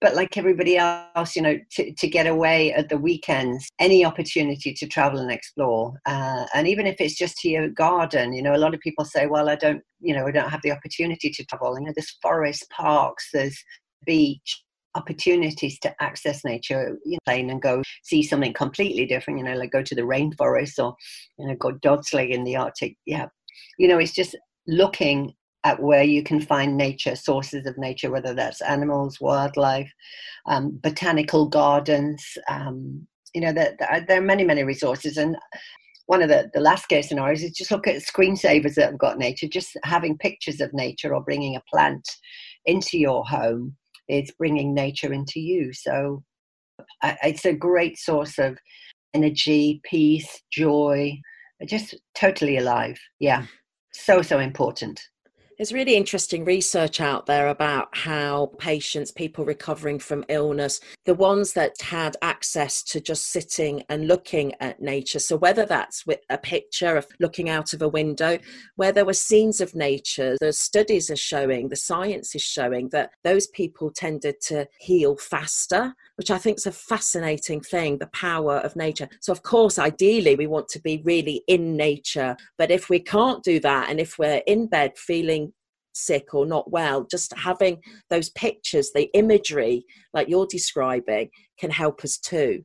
but 0.00 0.14
like 0.14 0.36
everybody 0.36 0.76
else, 0.76 1.36
you 1.36 1.42
know, 1.42 1.58
to, 1.72 1.92
to 1.92 2.08
get 2.08 2.26
away 2.26 2.72
at 2.72 2.88
the 2.88 2.98
weekends, 2.98 3.68
any 3.78 4.04
opportunity 4.04 4.74
to 4.74 4.86
travel 4.86 5.20
and 5.20 5.30
explore. 5.30 5.94
Uh, 6.04 6.44
and 6.54 6.68
even 6.68 6.86
if 6.86 6.96
it's 7.00 7.16
just 7.16 7.36
to 7.38 7.48
your 7.48 7.68
garden, 7.68 8.32
you 8.32 8.42
know, 8.42 8.54
a 8.54 8.58
lot 8.58 8.74
of 8.74 8.80
people 8.80 9.04
say, 9.04 9.26
well, 9.26 9.48
I 9.48 9.56
don't, 9.56 9.82
you 10.00 10.14
know, 10.14 10.26
I 10.26 10.30
don't 10.30 10.50
have 10.50 10.62
the 10.62 10.72
opportunity 10.72 11.30
to 11.30 11.44
travel. 11.46 11.78
You 11.78 11.86
know, 11.86 11.92
there's 11.94 12.18
forest 12.20 12.66
parks, 12.70 13.28
there's 13.32 13.56
beach, 14.04 14.62
opportunities 14.94 15.78
to 15.80 15.94
access 16.02 16.44
nature, 16.44 16.98
you 17.04 17.12
know, 17.12 17.18
plane 17.26 17.50
and 17.50 17.62
go 17.62 17.82
see 18.02 18.22
something 18.22 18.52
completely 18.52 19.06
different, 19.06 19.38
you 19.38 19.44
know, 19.44 19.56
like 19.56 19.72
go 19.72 19.82
to 19.82 19.94
the 19.94 20.02
rainforest 20.02 20.78
or, 20.78 20.94
you 21.38 21.48
know, 21.48 21.54
go 21.56 22.00
sledding 22.02 22.32
in 22.32 22.44
the 22.44 22.56
Arctic. 22.56 22.96
Yeah. 23.06 23.26
You 23.78 23.88
know, 23.88 23.98
it's 23.98 24.12
just 24.12 24.36
looking 24.66 25.34
at 25.64 25.82
where 25.82 26.02
you 26.02 26.22
can 26.22 26.40
find 26.40 26.76
nature, 26.76 27.16
sources 27.16 27.66
of 27.66 27.78
nature, 27.78 28.10
whether 28.10 28.34
that's 28.34 28.60
animals, 28.60 29.18
wildlife, 29.20 29.90
um, 30.46 30.78
botanical 30.82 31.48
gardens. 31.48 32.22
Um, 32.48 33.06
you 33.34 33.40
know, 33.40 33.52
there, 33.52 33.74
there, 34.06 34.18
are 34.18 34.24
many, 34.24 34.44
many 34.44 34.62
resources. 34.62 35.16
And 35.16 35.36
one 36.06 36.22
of 36.22 36.28
the, 36.28 36.50
the 36.52 36.60
last 36.60 36.86
case 36.86 37.08
scenarios 37.08 37.42
is 37.42 37.52
just 37.52 37.70
look 37.70 37.86
at 37.86 38.02
screensavers 38.02 38.74
that 38.74 38.90
have 38.90 38.98
got 38.98 39.18
nature. 39.18 39.48
Just 39.48 39.76
having 39.84 40.18
pictures 40.18 40.60
of 40.60 40.72
nature 40.74 41.14
or 41.14 41.24
bringing 41.24 41.56
a 41.56 41.62
plant 41.72 42.06
into 42.66 42.98
your 42.98 43.24
home 43.24 43.74
is 44.08 44.30
bringing 44.38 44.74
nature 44.74 45.14
into 45.14 45.40
you. 45.40 45.72
So 45.72 46.22
I, 47.02 47.16
it's 47.22 47.46
a 47.46 47.54
great 47.54 47.98
source 47.98 48.38
of 48.38 48.58
energy, 49.14 49.80
peace, 49.84 50.42
joy, 50.52 51.18
just 51.66 51.94
totally 52.14 52.58
alive. 52.58 52.98
Yeah, 53.18 53.46
so, 53.92 54.20
so 54.20 54.40
important. 54.40 55.00
There's 55.56 55.72
really 55.72 55.94
interesting 55.94 56.44
research 56.44 57.00
out 57.00 57.26
there 57.26 57.46
about 57.46 57.96
how 57.96 58.50
patients, 58.58 59.12
people 59.12 59.44
recovering 59.44 60.00
from 60.00 60.24
illness, 60.28 60.80
the 61.04 61.14
ones 61.14 61.52
that 61.52 61.80
had 61.80 62.16
access 62.22 62.82
to 62.84 63.00
just 63.00 63.28
sitting 63.28 63.84
and 63.88 64.08
looking 64.08 64.54
at 64.58 64.82
nature, 64.82 65.20
so 65.20 65.36
whether 65.36 65.64
that's 65.64 66.04
with 66.06 66.18
a 66.28 66.38
picture 66.38 66.96
of 66.96 67.06
looking 67.20 67.48
out 67.48 67.72
of 67.72 67.82
a 67.82 67.88
window, 67.88 68.36
where 68.74 68.90
there 68.90 69.04
were 69.04 69.12
scenes 69.12 69.60
of 69.60 69.76
nature, 69.76 70.36
the 70.40 70.52
studies 70.52 71.08
are 71.08 71.16
showing, 71.16 71.68
the 71.68 71.76
science 71.76 72.34
is 72.34 72.42
showing 72.42 72.88
that 72.88 73.10
those 73.22 73.46
people 73.46 73.92
tended 73.92 74.40
to 74.40 74.66
heal 74.80 75.16
faster, 75.16 75.94
which 76.16 76.30
I 76.30 76.38
think 76.38 76.58
is 76.58 76.66
a 76.66 76.72
fascinating 76.72 77.60
thing, 77.60 77.98
the 77.98 78.06
power 78.08 78.58
of 78.58 78.76
nature. 78.76 79.08
So, 79.20 79.32
of 79.32 79.42
course, 79.42 79.78
ideally, 79.78 80.36
we 80.36 80.46
want 80.46 80.68
to 80.68 80.80
be 80.80 81.02
really 81.04 81.42
in 81.48 81.76
nature, 81.76 82.36
but 82.58 82.70
if 82.70 82.88
we 82.88 83.00
can't 83.00 83.42
do 83.42 83.60
that, 83.60 83.90
and 83.90 84.00
if 84.00 84.18
we're 84.18 84.42
in 84.46 84.66
bed 84.66 84.92
feeling 84.96 85.52
sick 85.92 86.34
or 86.34 86.44
not 86.44 86.70
well, 86.70 87.06
just 87.10 87.32
having 87.36 87.80
those 88.10 88.30
pictures, 88.30 88.90
the 88.94 89.10
imagery 89.14 89.84
like 90.12 90.28
you're 90.28 90.46
describing, 90.46 91.30
can 91.58 91.70
help 91.70 92.04
us 92.04 92.18
too. 92.18 92.64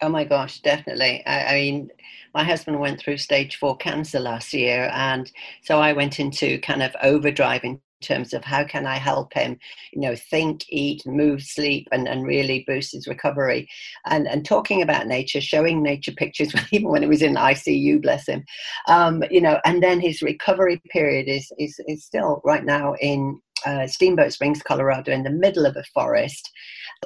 Oh 0.00 0.08
my 0.08 0.24
gosh, 0.24 0.60
definitely. 0.60 1.24
I, 1.26 1.44
I, 1.44 1.54
mean, 1.54 1.88
my 2.34 2.42
husband 2.42 2.80
went 2.80 2.98
through 2.98 3.18
stage 3.18 3.56
four 3.56 3.76
cancer 3.76 4.18
last 4.18 4.52
year, 4.52 4.90
and 4.92 5.30
so 5.62 5.78
I 5.78 5.92
went 5.92 6.18
into 6.18 6.58
kind 6.58 6.82
of 6.82 6.94
overdrive 7.02 7.62
in 7.62 7.80
terms 8.02 8.34
of 8.34 8.44
how 8.44 8.64
can 8.64 8.86
I 8.86 8.96
help 8.96 9.32
him, 9.32 9.58
you 9.92 10.00
know, 10.00 10.14
think, 10.14 10.66
eat, 10.68 11.06
move, 11.06 11.42
sleep, 11.42 11.88
and, 11.92 12.06
and 12.06 12.26
really 12.26 12.64
boost 12.66 12.92
his 12.92 13.08
recovery. 13.08 13.66
And 14.06 14.28
and 14.28 14.44
talking 14.44 14.82
about 14.82 15.06
nature, 15.06 15.40
showing 15.40 15.82
nature 15.82 16.12
pictures, 16.12 16.52
even 16.70 16.90
when 16.90 17.02
he 17.02 17.08
was 17.08 17.22
in 17.22 17.36
ICU, 17.36 18.02
bless 18.02 18.28
him. 18.28 18.44
Um, 18.88 19.24
you 19.30 19.40
know, 19.40 19.58
and 19.64 19.82
then 19.82 20.00
his 20.00 20.20
recovery 20.20 20.82
period 20.90 21.28
is 21.28 21.50
is, 21.58 21.80
is 21.86 22.04
still 22.04 22.42
right 22.44 22.64
now 22.64 22.94
in 23.00 23.40
uh, 23.64 23.86
Steamboat 23.86 24.32
Springs, 24.32 24.62
Colorado, 24.62 25.12
in 25.12 25.22
the 25.22 25.30
middle 25.30 25.66
of 25.66 25.76
a 25.76 25.84
forest. 25.94 26.50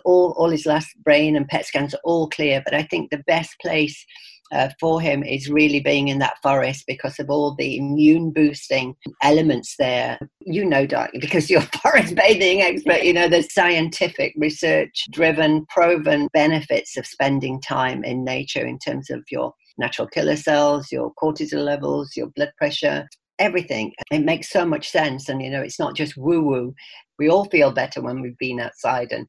All, 0.05 0.35
all 0.37 0.51
his 0.51 0.67
last 0.67 0.89
brain 1.05 1.37
and 1.37 1.49
PET 1.49 1.67
scans 1.67 1.95
are 1.95 2.01
all 2.05 2.29
clear, 2.29 2.63
but 2.65 2.75
I 2.75 2.83
think 2.83 3.11
the 3.11 3.23
best 3.27 3.57
place 3.61 4.05
uh, 4.53 4.69
for 4.79 5.01
him 5.01 5.23
is 5.23 5.51
really 5.51 5.81
being 5.81 6.09
in 6.09 6.19
that 6.19 6.39
forest 6.43 6.85
because 6.87 7.19
of 7.19 7.31
all 7.31 7.55
the 7.55 7.77
immune 7.77 8.31
boosting 8.31 8.95
elements 9.23 9.75
there. 9.79 10.19
You 10.41 10.65
know, 10.65 10.87
Doc, 10.87 11.11
because 11.21 11.51
you're 11.51 11.61
forest 11.83 12.15
bathing 12.15 12.63
expert, 12.63 13.03
you 13.03 13.13
know, 13.13 13.29
the 13.29 13.43
scientific, 13.43 14.35
research 14.37 15.07
driven, 15.11 15.67
proven 15.67 16.29
benefits 16.33 16.97
of 16.97 17.07
spending 17.07 17.61
time 17.61 18.05
in 18.05 18.25
nature 18.25 18.67
in 18.67 18.79
terms 18.79 19.11
of 19.11 19.25
your 19.31 19.53
natural 19.79 20.09
killer 20.09 20.37
cells, 20.37 20.91
your 20.91 21.13
cortisol 21.21 21.65
levels, 21.65 22.17
your 22.17 22.29
blood 22.29 22.53
pressure, 22.59 23.09
everything. 23.39 23.93
It 24.11 24.25
makes 24.25 24.51
so 24.51 24.65
much 24.65 24.89
sense. 24.89 25.29
And, 25.29 25.43
you 25.43 25.51
know, 25.51 25.63
it's 25.63 25.79
not 25.79 25.95
just 25.95 26.17
woo 26.17 26.43
woo. 26.43 26.75
We 27.19 27.29
all 27.29 27.47
feel 27.47 27.73
better 27.73 28.03
when 28.03 28.21
we've 28.21 28.39
been 28.39 28.61
outside 28.61 29.13
and 29.13 29.27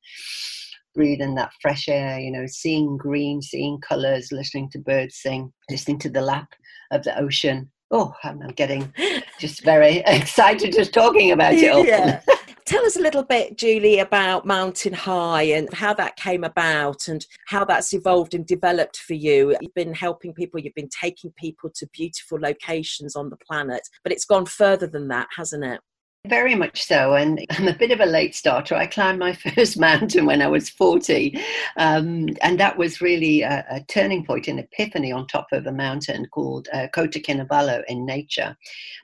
breathing 0.97 1.35
that 1.35 1.51
fresh 1.61 1.87
air, 1.87 2.19
you 2.19 2.31
know, 2.31 2.45
seeing 2.47 2.97
green, 2.97 3.39
seeing 3.41 3.79
colors, 3.79 4.31
listening 4.31 4.67
to 4.71 4.79
birds 4.79 5.17
sing, 5.17 5.53
listening 5.69 5.99
to 5.99 6.09
the 6.09 6.21
lap 6.21 6.49
of 6.91 7.03
the 7.03 7.17
ocean. 7.19 7.71
Oh, 7.91 8.13
I'm 8.23 8.39
getting 8.49 8.91
just 9.39 9.63
very 9.63 9.97
excited 10.07 10.73
just 10.73 10.93
talking 10.93 11.31
about 11.31 11.53
it 11.53 11.71
all. 11.71 11.85
Yeah. 11.85 12.21
Tell 12.65 12.85
us 12.85 12.97
a 12.97 13.01
little 13.01 13.23
bit, 13.23 13.57
Julie, 13.57 13.99
about 13.99 14.45
Mountain 14.45 14.91
High 14.91 15.43
and 15.43 15.71
how 15.71 15.93
that 15.93 16.17
came 16.17 16.43
about 16.43 17.07
and 17.07 17.25
how 17.47 17.63
that's 17.63 17.93
evolved 17.93 18.33
and 18.33 18.45
developed 18.45 18.97
for 18.97 19.13
you. 19.13 19.55
You've 19.61 19.73
been 19.73 19.93
helping 19.93 20.33
people, 20.33 20.59
you've 20.59 20.75
been 20.75 20.89
taking 20.89 21.31
people 21.37 21.69
to 21.75 21.87
beautiful 21.93 22.39
locations 22.41 23.15
on 23.15 23.29
the 23.29 23.37
planet, 23.37 23.87
but 24.03 24.11
it's 24.11 24.25
gone 24.25 24.47
further 24.47 24.85
than 24.87 25.07
that, 25.07 25.27
hasn't 25.37 25.63
it? 25.63 25.79
Very 26.25 26.55
much 26.55 26.83
so. 26.83 27.13
And 27.13 27.45
I'm 27.51 27.67
a 27.67 27.75
bit 27.75 27.91
of 27.91 27.99
a 27.99 28.05
late 28.05 28.35
starter. 28.35 28.75
I 28.75 28.87
climbed 28.87 29.19
my 29.19 29.33
first 29.55 29.79
mountain 29.79 30.25
when 30.25 30.41
I 30.41 30.47
was 30.47 30.69
40. 30.69 31.39
Um, 31.77 32.27
and 32.41 32.59
that 32.59 32.77
was 32.77 33.01
really 33.01 33.41
a, 33.41 33.65
a, 33.69 33.81
turning 33.87 34.25
point, 34.25 34.47
an 34.47 34.59
epiphany 34.59 35.11
on 35.11 35.27
top 35.27 35.47
of 35.51 35.67
a 35.67 35.71
mountain 35.71 36.25
called 36.27 36.67
uh, 36.73 36.87
Kota 36.93 37.19
Kinabalu 37.19 37.83
in 37.87 38.05
nature. 38.05 38.55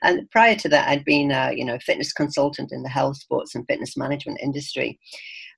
And 0.02 0.30
prior 0.30 0.56
to 0.56 0.68
that, 0.70 0.88
I'd 0.88 1.04
been 1.04 1.30
a 1.30 1.52
you 1.52 1.64
know, 1.64 1.78
fitness 1.78 2.12
consultant 2.12 2.72
in 2.72 2.82
the 2.82 2.88
health, 2.88 3.16
sports, 3.18 3.54
and 3.54 3.66
fitness 3.66 3.96
management 3.96 4.40
industry, 4.42 4.98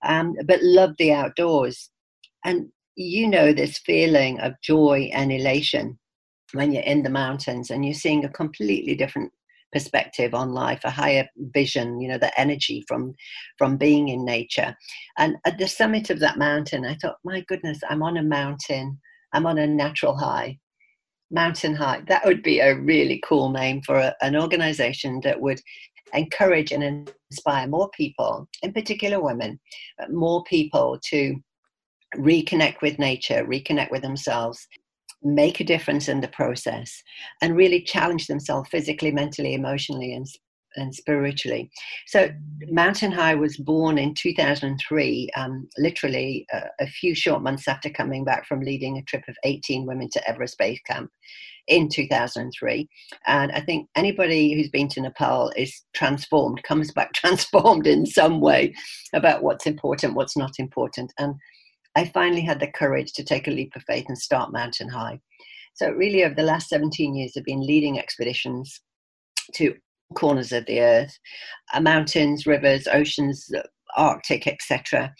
um, 0.04 0.34
but 0.46 0.62
loved 0.62 0.96
the 0.98 1.12
outdoors. 1.12 1.90
And 2.44 2.68
you 2.96 3.28
know 3.28 3.52
this 3.52 3.78
feeling 3.78 4.40
of 4.40 4.54
joy 4.62 5.10
and 5.12 5.30
elation 5.30 5.98
when 6.52 6.72
you're 6.72 6.82
in 6.82 7.02
the 7.02 7.10
mountains 7.10 7.70
and 7.70 7.84
you're 7.84 7.94
seeing 7.94 8.24
a 8.24 8.28
completely 8.28 8.94
different 8.94 9.32
perspective 9.72 10.32
on 10.34 10.52
life 10.52 10.80
a 10.84 10.90
higher 10.90 11.28
vision 11.36 12.00
you 12.00 12.08
know 12.08 12.18
the 12.18 12.40
energy 12.40 12.84
from 12.86 13.14
from 13.58 13.76
being 13.76 14.08
in 14.08 14.24
nature. 14.24 14.76
And 15.18 15.36
at 15.44 15.58
the 15.58 15.68
summit 15.68 16.10
of 16.10 16.20
that 16.20 16.38
mountain 16.38 16.84
i 16.86 16.94
thought 16.94 17.16
my 17.24 17.40
goodness 17.48 17.80
i'm 17.88 18.02
on 18.02 18.16
a 18.16 18.22
mountain. 18.22 18.98
I'm 19.32 19.46
on 19.46 19.58
a 19.58 19.66
natural 19.66 20.16
high. 20.16 20.58
Mountain 21.30 21.74
high. 21.74 22.02
That 22.08 22.24
would 22.24 22.42
be 22.42 22.60
a 22.60 22.78
really 22.78 23.20
cool 23.26 23.50
name 23.50 23.82
for 23.82 23.96
a, 23.96 24.14
an 24.22 24.36
organization 24.36 25.20
that 25.24 25.40
would 25.40 25.60
encourage 26.14 26.72
and 26.72 27.10
inspire 27.30 27.66
more 27.66 27.90
people 27.90 28.48
in 28.62 28.72
particular 28.72 29.20
women 29.20 29.58
more 30.08 30.44
people 30.44 30.98
to 31.04 31.34
reconnect 32.14 32.80
with 32.80 32.96
nature 33.00 33.44
reconnect 33.44 33.90
with 33.90 34.02
themselves 34.02 34.68
make 35.22 35.60
a 35.60 35.64
difference 35.64 36.08
in 36.08 36.20
the 36.20 36.28
process 36.28 37.02
and 37.42 37.56
really 37.56 37.82
challenge 37.82 38.26
themselves 38.26 38.68
physically, 38.68 39.10
mentally, 39.10 39.54
emotionally, 39.54 40.12
and 40.12 40.26
and 40.76 40.94
spiritually. 40.94 41.70
So, 42.06 42.28
Mountain 42.68 43.12
High 43.12 43.34
was 43.34 43.56
born 43.56 43.98
in 43.98 44.14
2003, 44.14 45.30
um, 45.36 45.68
literally 45.78 46.46
a, 46.52 46.64
a, 46.80 46.86
few 46.86 47.14
short 47.14 47.42
months 47.42 47.66
after 47.66 47.90
coming 47.90 48.24
back 48.24 48.46
from 48.46 48.60
leading 48.60 48.98
a 48.98 49.02
trip 49.02 49.24
of 49.28 49.36
18 49.44 49.86
women 49.86 50.08
to 50.12 50.28
Everest 50.28 50.58
Base 50.58 50.80
Camp 50.86 51.10
in 51.68 51.88
2003. 51.88 52.88
And 53.26 53.52
I 53.52 53.60
think 53.60 53.88
anybody 53.96 54.54
who's 54.54 54.70
been 54.70 54.88
to 54.88 55.00
Nepal 55.00 55.52
is 55.56 55.82
transformed, 55.94 56.62
comes 56.62 56.92
back 56.92 57.12
transformed 57.14 57.86
in 57.86 58.06
some 58.06 58.40
way 58.40 58.74
about 59.12 59.42
what's 59.42 59.66
important, 59.66 60.14
what's 60.14 60.36
not 60.36 60.52
important. 60.58 61.12
And 61.18 61.34
I 61.96 62.04
finally 62.04 62.42
had 62.42 62.60
the 62.60 62.70
courage 62.70 63.12
to 63.14 63.24
take 63.24 63.48
a 63.48 63.50
leap 63.50 63.74
of 63.74 63.82
faith 63.84 64.04
and 64.08 64.18
start 64.18 64.52
Mountain 64.52 64.90
High. 64.90 65.18
So, 65.74 65.90
really, 65.90 66.24
over 66.24 66.34
the 66.34 66.42
last 66.42 66.68
17 66.68 67.14
years, 67.14 67.32
I've 67.36 67.44
been 67.44 67.66
leading 67.66 67.98
expeditions 67.98 68.80
to 69.54 69.74
corners 70.14 70.52
of 70.52 70.66
the 70.66 70.80
earth 70.80 71.18
uh, 71.74 71.80
mountains, 71.80 72.46
rivers, 72.46 72.86
oceans, 72.86 73.50
Arctic, 73.96 74.46
etc. 74.46 75.12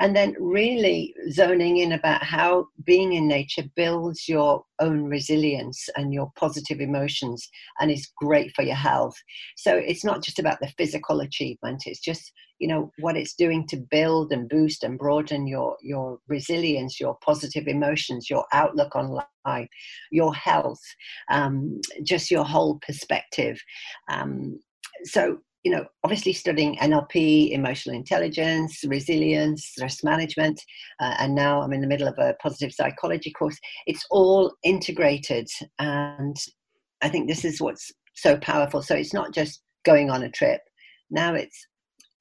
And 0.00 0.16
then 0.16 0.34
really 0.40 1.14
zoning 1.30 1.78
in 1.78 1.92
about 1.92 2.22
how 2.22 2.66
being 2.84 3.12
in 3.12 3.28
nature 3.28 3.64
builds 3.76 4.28
your 4.28 4.64
own 4.80 5.04
resilience 5.04 5.88
and 5.96 6.14
your 6.14 6.32
positive 6.36 6.80
emotions 6.80 7.46
and 7.78 7.90
is 7.90 8.10
great 8.16 8.52
for 8.54 8.62
your 8.62 8.76
health. 8.76 9.16
So 9.56 9.76
it's 9.76 10.04
not 10.04 10.22
just 10.22 10.38
about 10.38 10.60
the 10.60 10.72
physical 10.78 11.20
achievement, 11.20 11.82
it's 11.86 12.00
just 12.00 12.32
you 12.62 12.68
know 12.68 12.92
what 13.00 13.16
it's 13.16 13.34
doing 13.34 13.66
to 13.66 13.76
build 13.76 14.32
and 14.32 14.48
boost 14.48 14.84
and 14.84 14.98
broaden 14.98 15.48
your 15.48 15.76
your 15.82 16.18
resilience 16.28 17.00
your 17.00 17.16
positive 17.24 17.66
emotions 17.66 18.30
your 18.30 18.44
outlook 18.52 18.94
on 18.94 19.18
life 19.44 19.68
your 20.12 20.32
health 20.34 20.80
um, 21.30 21.80
just 22.04 22.30
your 22.30 22.44
whole 22.44 22.78
perspective 22.86 23.60
um, 24.08 24.58
so 25.04 25.38
you 25.64 25.70
know, 25.70 25.86
obviously 26.02 26.32
studying 26.32 26.76
NLP, 26.78 27.52
emotional 27.52 27.94
intelligence, 27.94 28.82
resilience, 28.84 29.64
stress 29.66 30.02
management, 30.02 30.60
uh, 30.98 31.14
and 31.20 31.36
now 31.36 31.62
I'm 31.62 31.72
in 31.72 31.80
the 31.80 31.86
middle 31.86 32.08
of 32.08 32.18
a 32.18 32.34
positive 32.42 32.72
psychology 32.72 33.30
course. 33.30 33.58
It's 33.86 34.04
all 34.10 34.52
integrated, 34.64 35.48
and 35.78 36.36
I 37.00 37.08
think 37.08 37.28
this 37.28 37.44
is 37.44 37.60
what's 37.60 37.92
so 38.14 38.36
powerful. 38.38 38.82
So 38.82 38.96
it's 38.96 39.14
not 39.14 39.32
just 39.32 39.62
going 39.84 40.10
on 40.10 40.24
a 40.24 40.30
trip. 40.30 40.62
Now 41.10 41.34
it's 41.34 41.66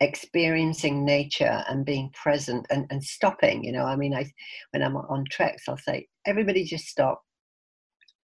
experiencing 0.02 1.06
nature 1.06 1.64
and 1.70 1.86
being 1.86 2.10
present 2.14 2.66
and, 2.70 2.86
and 2.90 3.04
stopping. 3.04 3.64
You 3.64 3.72
know, 3.72 3.86
I 3.86 3.96
mean, 3.96 4.14
I 4.14 4.30
when 4.72 4.84
I'm 4.84 4.98
on 4.98 5.26
treks, 5.32 5.70
I'll 5.70 5.78
say, 5.78 6.08
everybody 6.26 6.66
just 6.66 6.88
stop, 6.88 7.24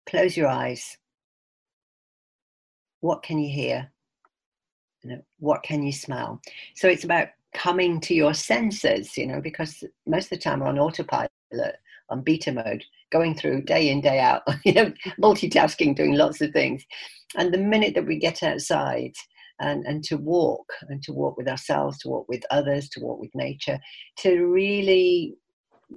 close 0.08 0.36
your 0.36 0.48
eyes. 0.48 0.96
What 3.00 3.22
can 3.22 3.38
you 3.38 3.52
hear? 3.52 3.90
you 5.06 5.14
know, 5.16 5.22
what 5.38 5.62
can 5.62 5.82
you 5.82 5.92
smell? 5.92 6.40
So 6.74 6.88
it's 6.88 7.04
about 7.04 7.28
coming 7.54 8.00
to 8.00 8.14
your 8.14 8.34
senses, 8.34 9.16
you 9.16 9.26
know, 9.26 9.40
because 9.40 9.84
most 10.06 10.24
of 10.24 10.30
the 10.30 10.38
time 10.38 10.60
we're 10.60 10.66
on 10.66 10.78
autopilot, 10.78 11.30
on 12.08 12.22
beta 12.22 12.52
mode, 12.52 12.84
going 13.12 13.34
through 13.34 13.62
day 13.62 13.88
in, 13.90 14.00
day 14.00 14.18
out, 14.18 14.42
you 14.64 14.72
know, 14.72 14.92
multitasking, 15.20 15.94
doing 15.94 16.14
lots 16.14 16.40
of 16.40 16.52
things. 16.52 16.84
And 17.36 17.52
the 17.52 17.58
minute 17.58 17.94
that 17.94 18.06
we 18.06 18.18
get 18.18 18.42
outside 18.42 19.12
and, 19.60 19.84
and 19.86 20.04
to 20.04 20.16
walk, 20.16 20.66
and 20.88 21.02
to 21.02 21.12
walk 21.12 21.36
with 21.36 21.48
ourselves, 21.48 21.98
to 21.98 22.08
walk 22.08 22.26
with 22.28 22.42
others, 22.50 22.88
to 22.90 23.00
walk 23.00 23.20
with 23.20 23.30
nature, 23.34 23.78
to 24.18 24.46
really 24.46 25.34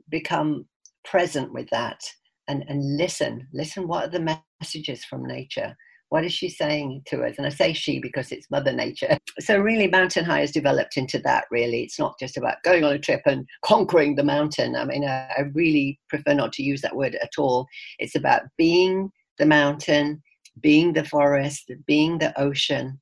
become 0.10 0.66
present 1.04 1.52
with 1.54 1.70
that 1.72 2.00
and, 2.48 2.64
and 2.68 2.98
listen, 2.98 3.48
listen 3.54 3.88
what 3.88 4.06
are 4.06 4.10
the 4.10 4.40
messages 4.62 5.04
from 5.06 5.26
nature 5.26 5.76
what 6.10 6.26
is 6.26 6.34
she 6.34 6.50
saying 6.50 7.04
to 7.06 7.24
us? 7.24 7.36
And 7.38 7.46
I 7.46 7.50
say 7.50 7.72
she 7.72 8.00
because 8.00 8.32
it's 8.32 8.50
Mother 8.52 8.74
Nature. 8.74 9.18
So, 9.40 9.58
really, 9.58 9.88
Mountain 9.88 10.26
High 10.26 10.42
has 10.42 10.52
developed 10.52 10.98
into 10.98 11.18
that, 11.20 11.46
really. 11.50 11.84
It's 11.84 11.98
not 11.98 12.20
just 12.20 12.36
about 12.36 12.62
going 12.66 12.84
on 12.84 12.92
a 12.92 13.00
trip 13.00 13.22
and 13.26 13.48
conquering 13.64 14.16
the 14.16 14.24
mountain. 14.24 14.76
I 14.76 14.84
mean, 14.84 15.06
I, 15.06 15.30
I 15.38 15.42
really 15.54 15.98
prefer 16.10 16.34
not 16.34 16.52
to 16.54 16.64
use 16.64 16.82
that 16.82 16.96
word 16.96 17.16
at 17.16 17.32
all. 17.38 17.66
It's 18.00 18.16
about 18.16 18.42
being 18.58 19.12
the 19.38 19.46
mountain, 19.46 20.22
being 20.60 20.92
the 20.92 21.06
forest, 21.06 21.72
being 21.88 22.18
the 22.18 22.38
ocean, 22.38 23.00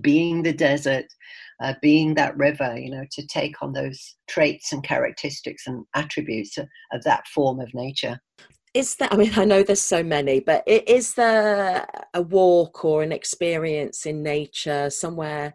being 0.00 0.42
the 0.42 0.52
desert, 0.52 1.06
uh, 1.62 1.74
being 1.80 2.14
that 2.14 2.36
river, 2.36 2.76
you 2.78 2.90
know, 2.90 3.04
to 3.12 3.26
take 3.26 3.62
on 3.62 3.72
those 3.72 4.16
traits 4.28 4.72
and 4.72 4.82
characteristics 4.82 5.66
and 5.66 5.84
attributes 5.94 6.58
of, 6.58 6.68
of 6.92 7.02
that 7.04 7.26
form 7.28 7.60
of 7.60 7.72
nature. 7.74 8.20
Is 8.74 8.96
there 8.96 9.08
i 9.10 9.16
mean 9.16 9.32
i 9.36 9.44
know 9.46 9.62
there's 9.62 9.80
so 9.80 10.02
many 10.02 10.38
but 10.38 10.62
is 10.66 11.14
there 11.14 11.86
a 12.12 12.20
walk 12.20 12.84
or 12.84 13.02
an 13.02 13.10
experience 13.10 14.04
in 14.04 14.22
nature 14.22 14.90
somewhere 14.90 15.54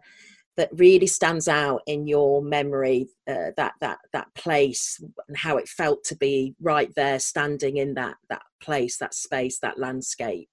that 0.56 0.70
really 0.72 1.06
stands 1.06 1.48
out 1.48 1.80
in 1.86 2.06
your 2.06 2.42
memory 2.42 3.08
uh, 3.28 3.52
that 3.56 3.72
that 3.80 3.98
that 4.12 4.34
place 4.34 5.02
and 5.28 5.36
how 5.36 5.56
it 5.56 5.68
felt 5.68 6.04
to 6.04 6.16
be 6.16 6.54
right 6.60 6.90
there 6.94 7.18
standing 7.18 7.76
in 7.76 7.94
that 7.94 8.16
that 8.28 8.42
place 8.60 8.98
that 8.98 9.14
space 9.14 9.58
that 9.60 9.78
landscape 9.78 10.48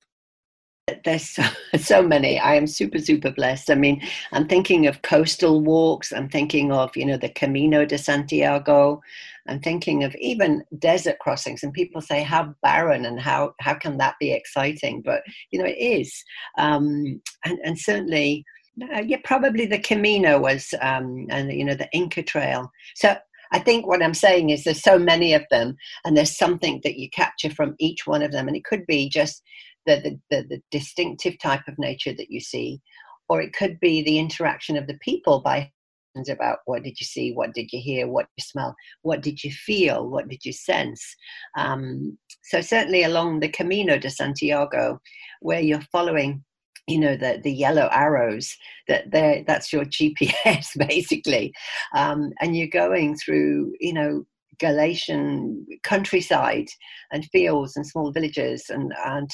there's 1.04 1.30
so, 1.30 1.44
so, 1.80 2.02
many. 2.02 2.40
I 2.40 2.56
am 2.56 2.68
super 2.68 3.00
super 3.00 3.32
blessed. 3.32 3.70
I 3.70 3.76
mean 3.76 4.02
i'm 4.32 4.48
thinking 4.48 4.88
of 4.88 5.02
coastal 5.02 5.62
walks. 5.62 6.12
I'm 6.12 6.30
thinking 6.30 6.72
of 6.72 6.96
you 6.96 7.06
know 7.06 7.18
the 7.18 7.30
camino 7.30 7.86
de 7.86 7.98
santiago. 7.98 9.02
I'm 9.48 9.60
thinking 9.60 10.04
of 10.04 10.16
even 10.16 10.64
desert 10.78 11.18
crossings. 11.20 11.64
And 11.64 11.74
people 11.74 12.02
say 12.02 12.22
how 12.22 12.54
barren 12.62 13.06
and 13.06 13.20
how 13.20 13.54
how 13.60 13.74
can 13.74 13.98
that 13.98 14.16
be 14.20 14.32
exciting? 14.32 15.02
But 15.04 15.22
you 15.52 15.60
know 15.60 15.66
it 15.66 15.80
is. 15.80 16.24
Um, 16.58 17.22
and, 17.46 17.60
and 17.64 17.78
certainly 17.78 18.46
uh, 18.96 19.02
yeah 19.02 19.18
probably 19.24 19.66
the 19.66 19.80
camino 19.80 20.40
was 20.40 20.74
um, 20.82 21.28
and 21.30 21.52
you 21.52 21.66
know 21.66 21.76
the 21.76 21.90
inca 21.94 22.24
trail. 22.24 22.72
So 22.96 23.16
I 23.52 23.60
think 23.60 23.88
what 23.88 24.04
I'm 24.04 24.14
saying 24.14 24.52
is 24.52 24.64
there's 24.64 24.82
so 24.82 25.00
many 25.00 25.34
of 25.34 25.44
them, 25.50 25.76
and 26.06 26.16
there's 26.16 26.38
something 26.38 26.82
that 26.84 26.98
you 26.98 27.10
capture 27.10 27.50
from 27.50 27.76
each 27.80 28.06
one 28.06 28.22
of 28.22 28.32
them. 28.32 28.48
And 28.48 28.56
it 28.56 28.66
could 28.66 28.86
be 28.86 29.10
just 29.10 29.42
the, 29.86 30.20
the, 30.30 30.44
the, 30.44 30.62
distinctive 30.72 31.40
type 31.40 31.68
of 31.68 31.80
nature 31.80 32.14
that 32.14 32.30
you 32.30 32.40
see, 32.40 32.82
or 33.28 33.42
it 33.42 33.54
could 33.54 33.80
be 33.80 34.02
the 34.02 34.20
interaction 34.20 34.78
of 34.78 34.88
the 34.88 34.98
people 35.02 35.42
by 35.42 35.72
about 36.30 36.60
what 36.66 36.84
did 36.84 37.00
you 37.00 37.06
see, 37.06 37.32
what 37.32 37.54
did 37.54 37.72
you 37.72 37.80
hear, 37.80 38.08
what 38.08 38.24
did 38.24 38.44
you 38.44 38.44
smell, 38.44 38.76
what 39.04 39.22
did 39.22 39.42
you 39.44 39.52
feel, 39.52 40.10
what 40.10 40.28
did 40.28 40.44
you 40.44 40.52
sense. 40.52 41.02
Um, 41.58 42.18
so 42.44 42.60
certainly 42.62 43.04
along 43.04 43.40
the 43.40 43.48
Camino 43.48 43.98
de 43.98 44.10
Santiago, 44.10 45.00
where 45.42 45.62
you're 45.62 45.82
following 45.92 46.44
you 46.88 46.98
know 46.98 47.16
the 47.16 47.40
the 47.44 47.54
yellow 47.54 47.88
arrows 47.92 48.56
that 48.88 49.12
there 49.12 49.44
that's 49.46 49.72
your 49.72 49.86
gps 49.86 50.70
basically 50.88 51.54
um, 51.96 52.32
and 52.42 52.58
you're 52.58 52.68
going 52.68 53.16
through 53.16 53.72
you 53.80 53.94
know 53.94 54.26
Galician 54.60 55.66
countryside 55.84 56.68
and 57.12 57.26
fields 57.32 57.76
and 57.76 57.88
small 57.88 58.12
villages 58.12 58.66
and 58.70 58.94
and 59.06 59.30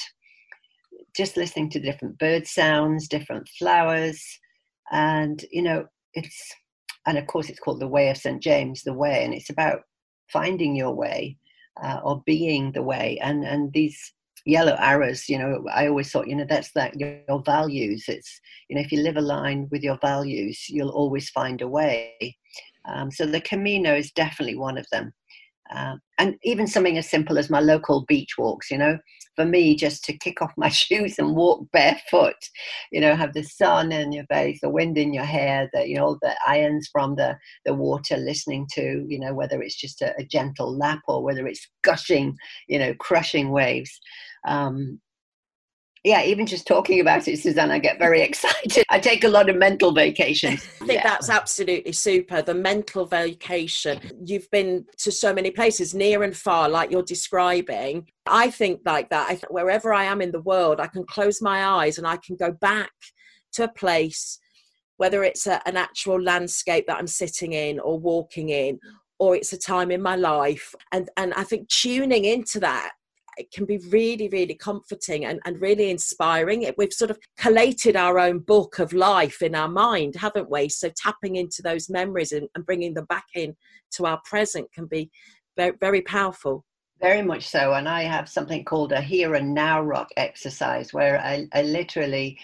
just 1.16 1.36
listening 1.36 1.70
to 1.70 1.80
different 1.80 2.18
bird 2.18 2.46
sounds, 2.46 3.08
different 3.08 3.48
flowers, 3.58 4.22
and 4.90 5.44
you 5.50 5.62
know, 5.62 5.86
it's 6.14 6.54
and 7.06 7.18
of 7.18 7.26
course 7.26 7.48
it's 7.48 7.60
called 7.60 7.80
the 7.80 7.88
Way 7.88 8.10
of 8.10 8.16
St 8.16 8.42
James, 8.42 8.82
the 8.82 8.94
Way, 8.94 9.24
and 9.24 9.34
it's 9.34 9.50
about 9.50 9.80
finding 10.32 10.74
your 10.76 10.92
way 10.92 11.36
uh, 11.82 12.00
or 12.04 12.22
being 12.26 12.72
the 12.72 12.82
way, 12.82 13.18
and 13.22 13.44
and 13.44 13.72
these 13.72 14.12
yellow 14.48 14.76
arrows 14.78 15.28
you 15.28 15.36
know 15.36 15.64
i 15.74 15.88
always 15.88 16.08
thought 16.12 16.28
you 16.28 16.36
know 16.36 16.46
that's 16.48 16.70
that 16.72 16.98
your, 16.98 17.18
your, 17.28 17.42
values. 17.42 18.04
It's 18.06 18.40
you 18.68 18.76
know 18.76 18.82
if 18.82 18.92
you 18.92 19.02
live 19.02 19.16
aligned 19.16 19.68
with 19.72 19.82
your 19.82 19.98
values 20.00 20.68
you'll 20.68 20.90
always 20.90 21.30
find 21.30 21.60
a 21.62 21.68
way. 21.68 22.36
Um, 22.88 23.10
so 23.10 23.26
the 23.26 23.40
camino 23.40 23.96
is 23.96 24.12
definitely 24.12 24.56
one 24.56 24.78
of 24.78 24.86
them 24.92 25.12
Um, 25.74 26.00
and 26.18 26.36
even 26.44 26.66
something 26.66 26.96
as 26.98 27.08
simple 27.08 27.38
as 27.38 27.50
my 27.50 27.60
local 27.60 28.04
beach 28.06 28.34
walks, 28.38 28.70
you 28.70 28.78
know, 28.78 28.98
for 29.36 29.44
me, 29.44 29.76
just 29.76 30.02
to 30.04 30.16
kick 30.18 30.40
off 30.42 30.52
my 30.56 30.68
shoes 30.68 31.18
and 31.18 31.36
walk 31.36 31.66
barefoot, 31.72 32.36
you 32.90 33.00
know, 33.00 33.14
have 33.14 33.34
the 33.34 33.42
sun 33.42 33.92
in 33.92 34.12
your 34.12 34.24
face, 34.26 34.58
the 34.60 34.70
wind 34.70 34.98
in 34.98 35.12
your 35.12 35.24
hair, 35.24 35.68
the, 35.72 35.88
you 35.88 35.96
know, 35.96 36.18
the 36.22 36.34
ions 36.46 36.88
from 36.90 37.16
the, 37.16 37.36
the 37.64 37.74
water 37.74 38.16
listening 38.16 38.66
to, 38.72 39.04
you 39.06 39.20
know, 39.20 39.34
whether 39.34 39.62
it's 39.62 39.76
just 39.76 40.02
a, 40.02 40.14
a 40.18 40.24
gentle 40.24 40.76
lap 40.76 41.00
or 41.06 41.22
whether 41.22 41.46
it's 41.46 41.68
gushing, 41.82 42.36
you 42.68 42.78
know, 42.78 42.94
crushing 42.94 43.50
waves. 43.50 44.00
Um, 44.46 45.00
yeah, 46.06 46.22
even 46.22 46.46
just 46.46 46.68
talking 46.68 47.00
about 47.00 47.26
it, 47.26 47.40
Suzanne, 47.40 47.72
I 47.72 47.80
get 47.80 47.98
very 47.98 48.22
excited. 48.22 48.84
I 48.88 49.00
take 49.00 49.24
a 49.24 49.28
lot 49.28 49.50
of 49.50 49.56
mental 49.56 49.90
vacations. 49.90 50.64
I 50.80 50.86
think 50.86 50.92
yeah. 50.92 51.02
that's 51.02 51.28
absolutely 51.28 51.90
super. 51.90 52.42
The 52.42 52.54
mental 52.54 53.06
vacation. 53.06 54.00
You've 54.24 54.48
been 54.52 54.84
to 54.98 55.10
so 55.10 55.34
many 55.34 55.50
places, 55.50 55.94
near 55.94 56.22
and 56.22 56.36
far, 56.36 56.68
like 56.68 56.92
you're 56.92 57.02
describing. 57.02 58.06
I 58.24 58.50
think 58.50 58.82
like 58.86 59.10
that. 59.10 59.26
I 59.28 59.32
th- 59.32 59.46
wherever 59.50 59.92
I 59.92 60.04
am 60.04 60.22
in 60.22 60.30
the 60.30 60.42
world, 60.42 60.78
I 60.78 60.86
can 60.86 61.04
close 61.06 61.42
my 61.42 61.66
eyes 61.66 61.98
and 61.98 62.06
I 62.06 62.18
can 62.18 62.36
go 62.36 62.52
back 62.52 62.92
to 63.54 63.64
a 63.64 63.72
place, 63.72 64.38
whether 64.98 65.24
it's 65.24 65.48
a, 65.48 65.60
an 65.66 65.76
actual 65.76 66.22
landscape 66.22 66.86
that 66.86 66.98
I'm 66.98 67.08
sitting 67.08 67.52
in 67.52 67.80
or 67.80 67.98
walking 67.98 68.50
in, 68.50 68.78
or 69.18 69.34
it's 69.34 69.52
a 69.52 69.58
time 69.58 69.90
in 69.90 70.02
my 70.02 70.14
life. 70.14 70.72
And 70.92 71.10
and 71.16 71.34
I 71.34 71.42
think 71.42 71.68
tuning 71.68 72.26
into 72.26 72.60
that 72.60 72.92
it 73.36 73.50
can 73.52 73.64
be 73.64 73.78
really, 73.78 74.28
really 74.28 74.54
comforting 74.54 75.24
and, 75.24 75.40
and 75.44 75.60
really 75.60 75.90
inspiring. 75.90 76.70
We've 76.76 76.92
sort 76.92 77.10
of 77.10 77.18
collated 77.38 77.96
our 77.96 78.18
own 78.18 78.40
book 78.40 78.78
of 78.78 78.92
life 78.92 79.42
in 79.42 79.54
our 79.54 79.68
mind, 79.68 80.16
haven't 80.16 80.50
we? 80.50 80.68
So 80.68 80.90
tapping 80.96 81.36
into 81.36 81.62
those 81.62 81.90
memories 81.90 82.32
and, 82.32 82.48
and 82.54 82.64
bringing 82.64 82.94
them 82.94 83.06
back 83.06 83.26
in 83.34 83.54
to 83.92 84.06
our 84.06 84.20
present 84.24 84.72
can 84.72 84.86
be 84.86 85.10
very, 85.56 85.76
very 85.80 86.02
powerful. 86.02 86.64
Very 87.00 87.22
much 87.22 87.46
so. 87.46 87.74
And 87.74 87.88
I 87.88 88.02
have 88.02 88.28
something 88.28 88.64
called 88.64 88.92
a 88.92 89.00
here 89.00 89.34
and 89.34 89.52
now 89.52 89.82
rock 89.82 90.08
exercise 90.16 90.94
where 90.94 91.20
I, 91.20 91.46
I 91.52 91.62
literally 91.62 92.38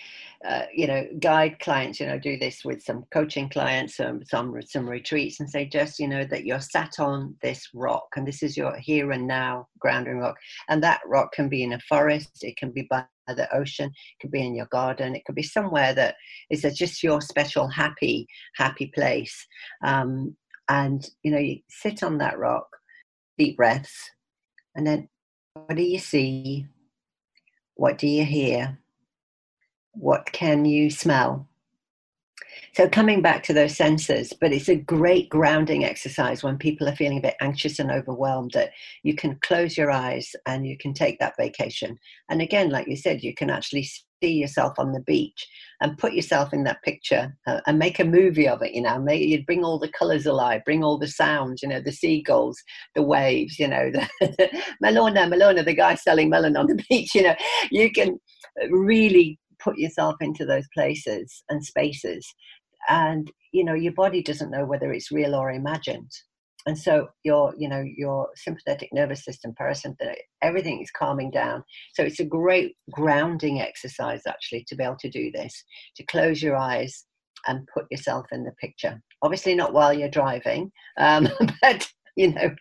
uh, 0.47 0.65
you 0.75 0.87
know, 0.87 1.07
guide 1.21 1.59
clients, 1.61 2.01
you 2.01 2.07
know, 2.07 2.19
do 2.19 2.37
this 2.37 2.65
with 2.65 2.83
some 2.83 3.05
coaching 3.13 3.49
clients, 3.49 4.01
um, 4.01 4.21
some 4.25 4.61
some 4.63 4.89
retreats, 4.89 5.39
and 5.39 5.49
say 5.49 5.67
just, 5.67 6.01
you 6.01 6.09
know, 6.09 6.25
that 6.25 6.45
you're 6.45 6.61
sat 6.61 6.99
on 6.99 7.37
this 7.43 7.69
rock, 7.75 8.09
and 8.17 8.27
this 8.27 8.43
is 8.43 8.57
your 8.57 8.77
here 8.77 9.13
and 9.13 9.27
now 9.27 9.69
grounding 9.79 10.19
rock, 10.19 10.37
and 10.69 10.83
that 10.83 11.01
rock 11.07 11.33
can 11.33 11.49
be 11.49 11.63
in 11.63 11.73
a 11.73 11.81
forest, 11.81 12.43
it 12.43 12.57
can 12.57 12.73
be 12.73 12.87
by 12.91 13.05
the 13.29 13.55
ocean, 13.55 13.87
it 13.87 14.21
could 14.21 14.33
be 14.33 14.45
in 14.45 14.55
your 14.55 14.67
garden, 14.67 15.15
it 15.15 15.25
could 15.25 15.37
be 15.37 15.43
somewhere 15.43 15.95
that 15.95 16.17
is 16.51 16.63
just 16.77 17.03
your 17.03 17.21
special 17.21 17.69
happy 17.69 18.27
happy 18.57 18.87
place, 18.95 19.47
um, 19.85 20.37
and 20.69 21.09
you 21.23 21.31
know, 21.31 21.39
you 21.39 21.59
sit 21.69 22.03
on 22.03 22.19
that 22.19 22.39
rock, 22.39 22.67
deep 23.39 23.57
breaths, 23.57 24.11
and 24.75 24.87
then 24.87 25.09
what 25.55 25.77
do 25.77 25.83
you 25.83 25.99
see? 25.99 26.67
What 27.75 27.99
do 27.99 28.07
you 28.09 28.25
hear? 28.25 28.79
What 29.93 30.31
can 30.33 30.65
you 30.65 30.91
smell? 30.91 31.49
So, 32.75 32.89
coming 32.89 33.21
back 33.21 33.43
to 33.45 33.53
those 33.53 33.77
senses, 33.77 34.33
but 34.41 34.53
it's 34.53 34.69
a 34.69 34.77
great 34.77 35.29
grounding 35.29 35.85
exercise 35.85 36.43
when 36.43 36.57
people 36.57 36.89
are 36.89 36.97
feeling 36.97 37.19
a 37.19 37.23
bit 37.23 37.37
anxious 37.43 37.79
and 37.79 37.91
overwhelmed 37.91 38.53
that 38.55 38.71
you 39.03 39.15
can 39.15 39.39
close 39.43 39.77
your 39.77 39.91
eyes 39.91 40.35
and 40.47 40.67
you 40.67 40.79
can 40.79 40.95
take 40.95 41.19
that 41.19 41.35
vacation. 41.39 41.99
And 42.31 42.41
again, 42.41 42.71
like 42.71 42.89
you 42.89 42.97
said, 42.97 43.23
you 43.23 43.35
can 43.35 43.51
actually 43.51 43.87
see 44.23 44.33
yourself 44.33 44.79
on 44.79 44.93
the 44.93 45.01
beach 45.01 45.47
and 45.83 45.99
put 45.99 46.15
yourself 46.15 46.55
in 46.55 46.65
that 46.65 46.83
picture 46.83 47.37
uh, 47.47 47.61
and 47.67 47.79
make 47.79 47.99
a 47.99 48.05
movie 48.05 48.49
of 48.49 48.63
it. 48.63 48.73
You 48.73 48.83
know, 48.83 48.99
make, 48.99 49.21
you 49.21 49.45
bring 49.45 49.65
all 49.65 49.79
the 49.79 49.93
colors 49.93 50.25
alive, 50.25 50.63
bring 50.65 50.83
all 50.83 50.99
the 50.99 51.09
sounds, 51.09 51.63
you 51.63 51.69
know, 51.69 51.81
the 51.81 51.93
seagulls, 51.93 52.59
the 52.95 53.03
waves, 53.03 53.59
you 53.59 53.69
know, 53.69 53.91
the 54.21 54.63
Melona, 54.83 55.29
Melona, 55.31 55.63
the 55.63 55.75
guy 55.75 55.95
selling 55.95 56.31
melon 56.31 56.57
on 56.57 56.69
the 56.69 56.83
beach, 56.89 57.15
you 57.15 57.23
know, 57.23 57.35
you 57.71 57.93
can 57.93 58.19
really 58.71 59.39
put 59.62 59.78
yourself 59.78 60.16
into 60.21 60.45
those 60.45 60.66
places 60.75 61.42
and 61.49 61.64
spaces. 61.64 62.26
And 62.88 63.31
you 63.52 63.64
know 63.64 63.75
your 63.75 63.92
body 63.92 64.23
doesn't 64.23 64.50
know 64.50 64.64
whether 64.64 64.92
it's 64.92 65.12
real 65.12 65.35
or 65.35 65.50
imagined. 65.50 66.11
And 66.66 66.78
so 66.78 67.09
your 67.25 67.54
you 67.59 67.69
know 67.69 67.85
your 67.97 68.28
sympathetic 68.35 68.90
nervous 68.92 69.25
system 69.25 69.54
parasympathetic 69.61 70.16
everything 70.42 70.83
is 70.83 70.90
calming 70.90 71.31
down. 71.31 71.64
So 71.95 72.02
it's 72.02 72.21
a 72.21 72.25
great 72.25 72.76
grounding 72.90 73.61
exercise 73.61 74.23
actually 74.26 74.64
to 74.69 74.76
be 74.76 74.85
able 74.85 74.97
to 75.00 75.11
do 75.11 75.31
this 75.33 75.64
to 75.97 76.04
close 76.07 76.42
your 76.42 76.57
eyes 76.57 77.04
and 77.47 77.69
put 77.75 77.87
yourself 77.91 78.26
in 78.32 78.45
the 78.45 78.52
picture. 78.60 79.00
Obviously 79.23 79.54
not 79.54 79.73
while 79.73 79.93
you're 79.93 80.08
driving 80.08 80.71
um, 80.99 81.28
but 81.63 81.89
you 82.17 82.32
know 82.32 82.54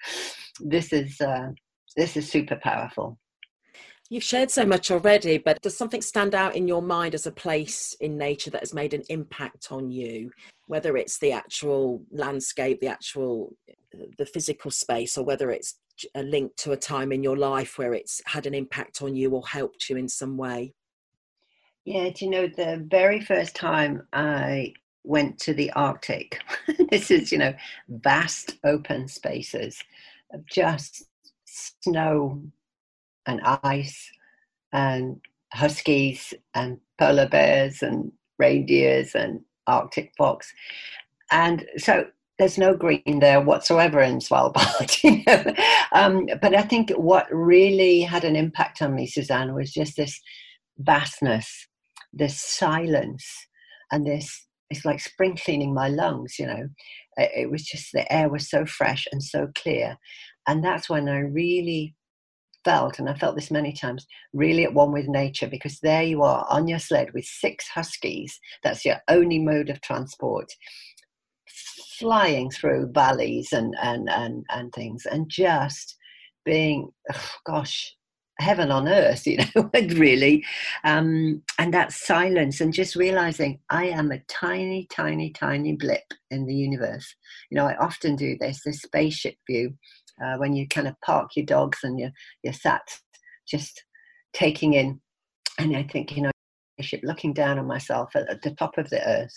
this 0.60 0.94
is 0.94 1.20
uh, 1.22 1.50
this 1.98 2.16
is 2.16 2.30
super 2.30 2.58
powerful 2.62 3.18
You've 4.12 4.24
shared 4.26 4.52
so 4.52 4.66
much 4.66 4.92
already, 4.92 5.38
but 5.38 5.62
does 5.62 5.78
something 5.78 6.02
stand 6.02 6.36
out 6.36 6.54
in 6.54 6.68
your 6.68 6.82
mind 6.82 7.16
as 7.16 7.28
a 7.28 7.32
place 7.32 7.96
in 8.02 8.18
nature 8.18 8.50
that 8.50 8.60
has 8.60 8.74
made 8.74 8.94
an 8.94 9.04
impact 9.08 9.72
on 9.72 9.90
you? 9.90 10.32
Whether 10.68 10.98
it's 10.98 11.18
the 11.20 11.32
actual 11.32 12.04
landscape, 12.12 12.82
the 12.82 12.90
actual, 12.90 13.56
uh, 13.70 14.04
the 14.18 14.26
physical 14.26 14.70
space, 14.70 15.18
or 15.18 15.24
whether 15.24 15.50
it's 15.50 15.80
a 16.14 16.24
link 16.24 16.58
to 16.58 16.74
a 16.74 16.78
time 16.78 17.14
in 17.14 17.24
your 17.24 17.38
life 17.38 17.78
where 17.78 17.94
it's 17.94 18.22
had 18.26 18.46
an 18.46 18.54
impact 18.54 19.02
on 19.02 19.16
you 19.16 19.30
or 19.32 19.48
helped 19.48 19.90
you 19.90 19.96
in 19.96 20.10
some 20.10 20.36
way? 20.36 20.74
Yeah, 21.86 22.10
do 22.10 22.26
you 22.26 22.32
know, 22.32 22.48
the 22.48 22.86
very 22.86 23.22
first 23.22 23.56
time 23.56 24.06
I 24.12 24.74
went 25.06 25.40
to 25.40 25.54
the 25.54 25.72
Arctic, 25.72 26.38
this 26.90 27.12
is, 27.12 27.32
you 27.32 27.38
know, 27.38 27.54
vast 27.88 28.58
open 28.66 29.08
spaces 29.08 29.82
of 30.34 30.46
just 30.48 31.06
snow 31.46 32.44
and 33.28 33.42
ice 33.64 34.10
and 34.74 35.20
huskies 35.54 36.34
and 36.56 36.80
polar 36.98 37.28
bears 37.28 37.82
and 37.82 38.12
reindeers 38.40 39.16
and 39.16 39.42
arctic 39.68 40.12
fox 40.18 40.52
and 41.32 41.66
so 41.78 42.06
there's 42.42 42.58
no 42.58 42.76
green 42.76 43.20
there 43.20 43.40
whatsoever 43.40 44.02
in 44.02 44.18
Svalbard, 44.18 45.04
you 45.04 45.24
know. 45.28 45.54
Um, 45.92 46.28
but 46.42 46.56
I 46.56 46.64
think 46.64 46.90
what 46.92 47.28
really 47.32 48.02
had 48.02 48.24
an 48.24 48.36
impact 48.36 48.82
on 48.82 48.96
me, 48.96 49.06
Suzanne, 49.06 49.54
was 49.54 49.72
just 49.72 49.96
this 49.96 50.20
vastness, 50.80 51.68
this 52.12 52.42
silence, 52.42 53.26
and 53.92 54.08
this. 54.08 54.48
It's 54.72 54.86
like 54.86 55.02
spring 55.02 55.38
cleaning 55.38 55.74
my 55.74 55.90
lungs, 55.90 56.40
you 56.40 56.48
know. 56.48 56.68
It 57.18 57.52
was 57.52 57.64
just 57.64 57.92
the 57.94 58.12
air 58.12 58.30
was 58.30 58.50
so 58.50 58.66
fresh 58.66 59.06
and 59.12 59.22
so 59.22 59.50
clear, 59.54 59.98
and 60.48 60.64
that's 60.64 60.90
when 60.90 61.08
I 61.08 61.20
really 61.20 61.94
felt, 62.64 63.00
and 63.00 63.10
I 63.10 63.14
felt 63.14 63.36
this 63.36 63.52
many 63.52 63.74
times, 63.74 64.06
really 64.34 64.64
at 64.64 64.74
one 64.74 64.92
with 64.92 65.08
nature 65.08 65.48
because 65.48 65.80
there 65.80 66.04
you 66.04 66.24
are 66.24 66.46
on 66.50 66.68
your 66.68 66.80
sled 66.80 67.14
with 67.14 67.26
six 67.26 67.68
huskies. 67.68 68.40
That's 68.64 68.86
your 68.86 68.98
only 69.08 69.40
mode 69.40 69.70
of 69.70 69.82
transport, 69.82 70.52
flying 72.00 72.50
through 72.50 72.92
valleys 72.94 73.50
and 73.52 73.76
and 73.82 74.10
and 74.10 74.46
and 74.50 74.74
things, 74.74 75.06
and 75.06 75.30
just 75.30 75.98
being, 76.46 76.90
oh 77.14 77.30
gosh, 77.46 77.96
heaven 78.42 78.72
on 78.72 78.88
earth, 78.88 79.26
you 79.28 79.38
know, 79.56 79.70
really. 79.74 80.44
Um, 80.84 81.44
and 81.58 81.74
that 81.74 81.94
silence 81.94 82.60
and 82.60 82.74
just 82.74 82.96
realizing 82.96 83.60
I 83.70 83.86
am 83.86 84.12
a 84.12 84.20
tiny, 84.28 84.88
tiny, 84.90 85.32
tiny 85.32 85.74
blip 85.74 86.04
in 86.30 86.46
the 86.46 86.56
universe. 86.56 87.16
You 87.50 87.58
know, 87.58 87.68
I 87.68 87.78
often 87.78 88.16
do 88.16 88.36
this, 88.40 88.62
this 88.66 88.82
spaceship 88.82 89.36
view 89.50 89.78
uh, 90.24 90.38
when 90.38 90.54
you 90.54 90.68
kind 90.68 90.88
of 90.88 91.00
park 91.06 91.32
your 91.36 91.46
dogs 91.46 91.80
and 91.84 92.00
you're, 92.00 92.12
you're 92.44 92.54
sat 92.54 92.82
just 93.48 93.84
taking 94.34 94.74
in. 94.74 95.00
And 95.60 95.76
I 95.76 95.84
think, 95.84 96.16
you 96.16 96.24
know, 96.24 96.32
looking 97.04 97.34
down 97.34 97.60
on 97.60 97.68
myself 97.68 98.16
at, 98.16 98.30
at 98.30 98.42
the 98.42 98.52
top 98.52 98.78
of 98.78 98.90
the 98.90 99.08
earth. 99.08 99.34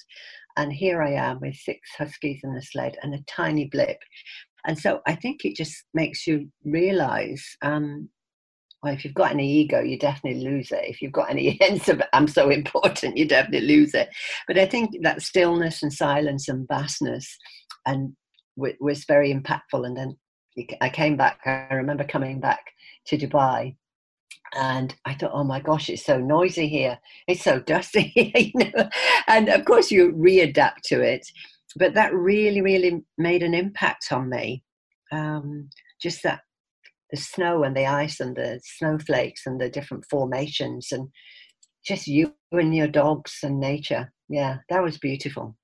And 0.56 0.72
here 0.72 1.02
I 1.02 1.12
am 1.12 1.40
with 1.40 1.56
six 1.56 1.80
huskies 1.98 2.40
in 2.44 2.54
the 2.54 2.62
sled 2.62 2.96
and 3.02 3.14
a 3.14 3.24
tiny 3.26 3.66
blip. 3.66 3.98
And 4.66 4.78
so 4.78 5.00
I 5.06 5.14
think 5.14 5.44
it 5.44 5.56
just 5.56 5.84
makes 5.92 6.26
you 6.26 6.48
realize 6.64 7.44
um, 7.62 8.08
well, 8.84 8.92
if 8.92 9.02
you've 9.02 9.14
got 9.14 9.30
any 9.30 9.50
ego, 9.50 9.80
you 9.80 9.98
definitely 9.98 10.44
lose 10.44 10.70
it. 10.70 10.84
If 10.84 11.00
you've 11.00 11.12
got 11.12 11.30
any 11.30 11.56
sense 11.62 11.88
of 11.88 12.02
I'm 12.12 12.28
so 12.28 12.50
important, 12.50 13.16
you 13.16 13.26
definitely 13.26 13.66
lose 13.66 13.94
it. 13.94 14.10
But 14.46 14.58
I 14.58 14.66
think 14.66 14.90
that 15.02 15.22
stillness 15.22 15.82
and 15.82 15.92
silence 15.92 16.48
and 16.48 16.68
vastness 16.68 17.36
and 17.86 18.14
was 18.56 19.04
very 19.06 19.32
impactful. 19.32 19.86
And 19.86 19.96
then 19.96 20.16
I 20.80 20.88
came 20.88 21.16
back. 21.16 21.40
I 21.46 21.74
remember 21.74 22.04
coming 22.04 22.40
back 22.40 22.64
to 23.06 23.18
Dubai, 23.18 23.76
and 24.54 24.94
I 25.04 25.14
thought, 25.14 25.32
oh 25.34 25.44
my 25.44 25.60
gosh, 25.60 25.88
it's 25.88 26.04
so 26.04 26.18
noisy 26.18 26.68
here. 26.68 26.98
It's 27.26 27.42
so 27.42 27.60
dusty, 27.60 28.12
you 28.34 28.52
know. 28.54 28.88
And 29.26 29.48
of 29.48 29.64
course, 29.64 29.90
you 29.90 30.12
readapt 30.12 30.82
to 30.86 31.00
it, 31.00 31.26
but 31.76 31.94
that 31.94 32.14
really, 32.14 32.60
really 32.60 33.02
made 33.18 33.42
an 33.42 33.54
impact 33.54 34.12
on 34.12 34.28
me. 34.28 34.62
Um, 35.12 35.70
just 36.00 36.22
that 36.22 36.40
the 37.10 37.16
snow 37.16 37.62
and 37.62 37.76
the 37.76 37.86
ice 37.86 38.20
and 38.20 38.36
the 38.36 38.60
snowflakes 38.64 39.42
and 39.46 39.60
the 39.60 39.68
different 39.68 40.04
formations 40.10 40.88
and 40.90 41.08
just 41.84 42.06
you 42.06 42.34
and 42.52 42.74
your 42.74 42.88
dogs 42.88 43.38
and 43.42 43.60
nature. 43.60 44.12
Yeah, 44.28 44.58
that 44.68 44.82
was 44.82 44.98
beautiful. 44.98 45.56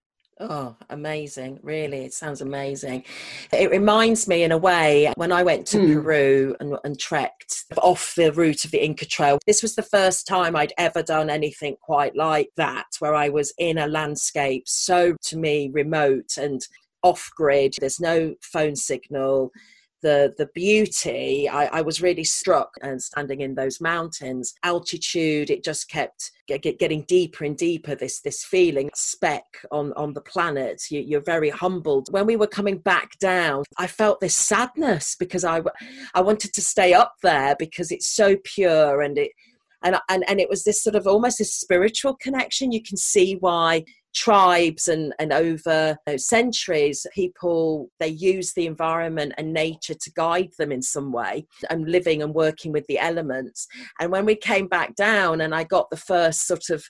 Oh, 0.43 0.75
amazing. 0.89 1.61
Really, 1.63 1.99
it 1.99 2.15
sounds 2.15 2.41
amazing. 2.41 3.05
It 3.53 3.71
reminds 3.71 4.27
me, 4.27 4.43
in 4.43 4.53
a 4.53 4.59
way, 4.59 5.13
when 5.17 5.33
I 5.33 5.43
went 5.43 5.67
to 5.69 5.79
mm. 5.79 5.93
Peru 5.93 6.57
and, 6.61 6.79
and 6.83 6.99
trekked 6.99 7.65
off 7.77 8.15
the 8.17 8.33
route 8.33 8.65
of 8.65 8.71
the 8.71 8.83
Inca 8.83 9.05
Trail. 9.05 9.39
This 9.47 9.61
was 9.61 9.75
the 9.75 9.83
first 9.83 10.27
time 10.27 10.57
I'd 10.57 10.73
ever 10.79 11.03
done 11.03 11.29
anything 11.29 11.77
quite 11.83 12.17
like 12.17 12.49
that, 12.57 12.87
where 13.01 13.15
I 13.15 13.29
was 13.29 13.53
in 13.59 13.77
a 13.77 13.87
landscape 13.87 14.65
so, 14.67 15.15
to 15.25 15.37
me, 15.37 15.71
remote 15.75 16.39
and 16.39 16.67
off 17.03 17.31
grid. 17.37 17.75
There's 17.79 18.01
no 18.01 18.35
phone 18.41 18.77
signal 18.77 19.51
the 20.03 20.35
the 20.39 20.49
beauty 20.55 21.49
I, 21.49 21.79
I, 21.79 21.81
was 21.83 22.03
really 22.03 22.25
struck 22.25 22.71
and 22.83 23.03
standing 23.03 23.41
in 23.41 23.55
those 23.55 23.81
mountains. 23.81 24.55
Altitude 24.63 25.51
it 25.51 25.65
just 25.65 25.89
kept 25.89 26.33
get, 26.47 26.63
get, 26.63 26.79
getting 26.79 27.03
deeper 27.03 27.45
and 27.45 27.57
deeper 27.57 27.95
this 27.95 28.21
this 28.21 28.45
feeling 28.45 28.91
speck 28.95 29.45
on 29.71 29.93
on 29.95 30.15
the 30.15 30.21
planet. 30.21 30.83
You, 30.91 31.01
you're 31.01 31.21
very 31.21 31.51
humbled. 31.51 32.09
When 32.11 32.27
we 32.27 32.37
were 32.37 32.47
coming 32.47 32.79
back 32.79 33.19
down 33.19 33.65
i 33.79 33.87
felt 33.87 34.21
this 34.21 34.35
sadness 34.35 35.17
because 35.19 35.45
i 35.45 35.61
i 36.15 36.21
wanted 36.21 36.53
to 36.53 36.61
stay 36.61 36.93
up 36.93 37.15
there 37.23 37.57
because 37.59 37.91
it's 37.91 38.09
so 38.09 38.37
pure 38.45 39.03
and 39.03 39.19
it 39.19 39.33
and, 39.83 39.97
and 40.09 40.25
and 40.29 40.41
it 40.41 40.49
was 40.49 40.65
this 40.65 40.83
sort 40.83 40.97
of 40.97 41.07
almost 41.07 41.39
this 41.39 41.55
spiritual 41.55 42.17
connection. 42.17 42.73
You 42.73 42.83
can 42.83 42.97
see 42.97 43.35
why 43.41 43.85
tribes 44.13 44.89
and, 44.89 45.15
and 45.21 45.33
over 45.33 45.97
you 46.07 46.13
know, 46.13 46.17
centuries 46.17 47.07
people 47.15 47.89
they 48.01 48.09
use 48.09 48.53
the 48.53 48.67
environment 48.67 49.33
and 49.39 49.53
nature 49.53 49.95
to 49.95 50.13
guide 50.17 50.51
them 50.59 50.73
in 50.73 50.83
some 50.83 51.13
way. 51.13 51.47
And 51.69 51.89
living 51.89 52.23
and 52.23 52.35
working 52.35 52.73
with 52.73 52.87
the 52.89 52.99
elements. 52.99 53.67
And 54.01 54.11
when 54.11 54.25
we 54.25 54.35
came 54.35 54.67
back 54.67 54.95
down 54.97 55.41
and 55.41 55.55
i 55.55 55.65
got 55.65 55.91
the 55.91 55.97
first 55.97 56.47
sort 56.47 56.71
of 56.71 56.85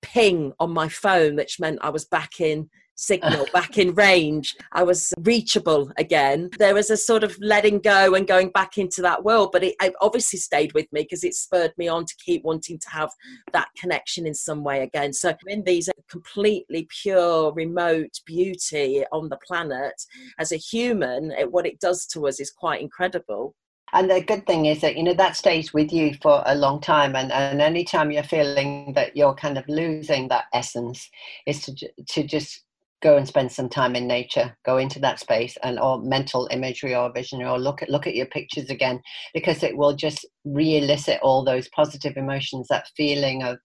ping 0.00 0.52
on 0.58 0.72
my 0.72 0.88
phone 0.88 1.36
which 1.36 1.60
meant 1.60 1.78
i 1.82 1.88
was 1.88 2.04
back 2.04 2.40
in 2.40 2.68
signal 2.94 3.46
back 3.52 3.78
in 3.78 3.94
range. 3.94 4.54
I 4.72 4.82
was 4.82 5.12
reachable 5.20 5.90
again. 5.98 6.50
There 6.58 6.74
was 6.74 6.90
a 6.90 6.96
sort 6.96 7.24
of 7.24 7.36
letting 7.40 7.80
go 7.80 8.14
and 8.14 8.26
going 8.26 8.50
back 8.50 8.78
into 8.78 9.02
that 9.02 9.24
world, 9.24 9.50
but 9.52 9.64
it, 9.64 9.74
it 9.82 9.94
obviously 10.00 10.38
stayed 10.38 10.72
with 10.74 10.86
me 10.92 11.02
because 11.02 11.24
it 11.24 11.34
spurred 11.34 11.72
me 11.76 11.88
on 11.88 12.04
to 12.04 12.14
keep 12.24 12.44
wanting 12.44 12.78
to 12.78 12.90
have 12.90 13.10
that 13.52 13.68
connection 13.76 14.26
in 14.26 14.34
some 14.34 14.62
way 14.62 14.82
again. 14.82 15.12
So 15.12 15.34
in 15.46 15.64
these 15.64 15.88
completely 16.10 16.86
pure, 17.02 17.52
remote 17.52 18.20
beauty 18.26 19.04
on 19.12 19.28
the 19.28 19.38
planet, 19.46 19.94
as 20.38 20.52
a 20.52 20.56
human, 20.56 21.32
it, 21.32 21.50
what 21.50 21.66
it 21.66 21.80
does 21.80 22.06
to 22.08 22.26
us 22.26 22.40
is 22.40 22.50
quite 22.50 22.80
incredible. 22.80 23.54
And 23.94 24.10
the 24.10 24.22
good 24.22 24.46
thing 24.46 24.66
is 24.66 24.80
that, 24.80 24.96
you 24.96 25.02
know, 25.02 25.12
that 25.14 25.36
stays 25.36 25.74
with 25.74 25.92
you 25.92 26.14
for 26.22 26.42
a 26.46 26.54
long 26.54 26.80
time. 26.80 27.14
And, 27.14 27.30
and 27.30 27.60
anytime 27.60 28.10
you're 28.10 28.22
feeling 28.22 28.94
that 28.94 29.14
you're 29.16 29.34
kind 29.34 29.58
of 29.58 29.68
losing 29.68 30.28
that 30.28 30.44
essence, 30.54 31.10
is 31.46 31.60
to, 31.66 31.90
to 32.08 32.22
just 32.22 32.64
go 33.02 33.16
and 33.16 33.26
spend 33.26 33.50
some 33.50 33.68
time 33.68 33.96
in 33.96 34.06
nature 34.06 34.56
go 34.64 34.78
into 34.78 34.98
that 35.00 35.18
space 35.18 35.56
and 35.62 35.78
or 35.78 36.00
mental 36.02 36.48
imagery 36.50 36.94
or 36.94 37.12
vision 37.12 37.42
or 37.42 37.58
look 37.58 37.82
at 37.82 37.90
look 37.90 38.06
at 38.06 38.14
your 38.14 38.26
pictures 38.26 38.70
again 38.70 39.00
because 39.34 39.62
it 39.62 39.76
will 39.76 39.94
just 39.94 40.26
re-elicit 40.44 41.18
all 41.22 41.44
those 41.44 41.68
positive 41.74 42.16
emotions 42.16 42.66
that 42.68 42.88
feeling 42.96 43.42
of 43.42 43.58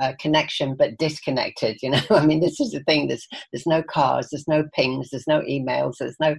uh, 0.00 0.12
connection 0.20 0.76
but 0.76 0.96
disconnected 0.98 1.76
you 1.82 1.90
know? 1.90 2.00
I 2.10 2.24
mean 2.24 2.40
this 2.40 2.60
is 2.60 2.70
the 2.70 2.82
thing 2.84 3.08
there's 3.08 3.26
there's 3.52 3.66
no 3.66 3.82
cars 3.82 4.28
there's 4.30 4.48
no 4.48 4.64
pings 4.74 5.08
there's 5.10 5.26
no 5.26 5.40
emails 5.42 5.94
there's 5.98 6.16
no 6.20 6.36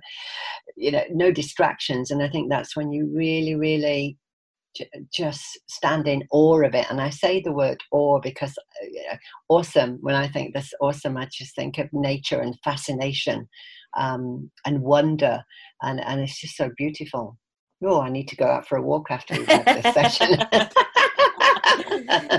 you 0.76 0.92
know 0.92 1.04
no 1.12 1.32
distractions 1.32 2.12
and 2.12 2.22
i 2.22 2.30
think 2.30 2.50
that's 2.50 2.76
when 2.76 2.92
you 2.92 3.10
really 3.14 3.56
really 3.56 4.18
just 5.14 5.60
stand 5.68 6.08
in 6.08 6.24
awe 6.32 6.64
of 6.64 6.74
it. 6.74 6.86
And 6.90 7.02
I 7.02 7.10
say 7.10 7.42
the 7.42 7.52
word 7.52 7.78
awe 7.92 8.20
because 8.20 8.58
uh, 8.84 9.16
awesome, 9.50 9.98
when 10.02 10.16
I 10.16 10.28
think 10.28 10.54
this 10.54 10.74
awesome, 10.82 11.18
I 11.18 11.28
just 11.32 11.56
think 11.56 11.78
of 11.78 11.90
nature 11.94 12.40
and 12.40 12.58
fascination 12.64 13.48
um, 13.98 14.52
and 14.66 14.82
wonder. 14.82 15.44
And, 15.82 16.00
and 16.00 16.22
it's 16.22 16.40
just 16.40 16.56
so 16.56 16.70
beautiful. 16.78 17.38
Oh, 17.84 18.02
I 18.02 18.10
need 18.10 18.28
to 18.30 18.36
go 18.36 18.46
out 18.46 18.68
for 18.68 18.78
a 18.78 18.82
walk 18.82 19.12
after 19.12 19.36
we've 19.36 19.48
had 19.48 19.66
this 19.66 19.94
session. 19.94 20.40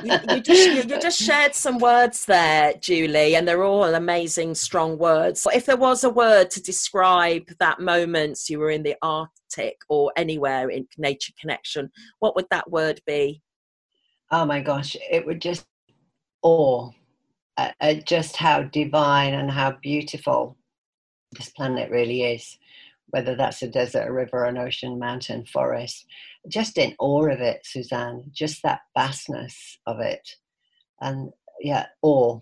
You, 0.05 0.19
you, 0.35 0.41
just, 0.41 0.89
you, 0.89 1.01
just 1.01 1.21
shared 1.21 1.55
some 1.55 1.79
words 1.79 2.25
there, 2.25 2.75
Julie, 2.81 3.37
and 3.37 3.47
they're 3.47 3.65
all 3.65 3.95
amazing, 3.95 4.55
strong 4.55 4.99
words. 4.99 5.47
If 5.53 5.67
there 5.67 5.77
was 5.77 6.05
a 6.05 6.11
word 6.11 6.51
to 6.51 6.63
describe 6.63 7.49
that 7.61 7.81
moment 7.81 8.39
you 8.49 8.59
were 8.59 8.71
in 8.71 8.83
the 8.83 8.97
Arctic 9.03 9.79
or 9.89 10.13
anywhere 10.17 10.71
in 10.71 10.87
nature 10.97 11.33
connection, 11.41 11.91
what 12.19 12.37
would 12.37 12.47
that 12.51 12.71
word 12.71 13.01
be? 13.07 13.43
Oh 14.31 14.45
my 14.45 14.61
gosh, 14.61 14.97
it 15.11 15.27
would 15.27 15.41
just 15.41 15.67
awe 16.43 16.91
at 17.57 18.07
just 18.07 18.37
how 18.37 18.63
divine 18.63 19.35
and 19.35 19.51
how 19.51 19.73
beautiful 19.83 20.57
this 21.33 21.51
planet 21.51 21.91
really 21.91 22.23
is 22.23 22.59
whether 23.11 23.35
that's 23.35 23.63
a 23.63 23.69
desert, 23.69 24.09
a 24.09 24.13
river, 24.13 24.45
an 24.45 24.59
ocean, 24.59 24.99
mountain, 24.99 25.45
forest, 25.47 26.07
just 26.49 26.79
in 26.79 26.95
awe 26.99 27.29
of 27.29 27.41
it, 27.41 27.61
Suzanne, 27.65 28.25
just 28.33 28.63
that 28.63 28.81
vastness 28.97 29.79
of 29.87 30.01
it. 30.01 30.29
And 31.01 31.31
yeah, 31.61 31.87
awe. 32.03 32.41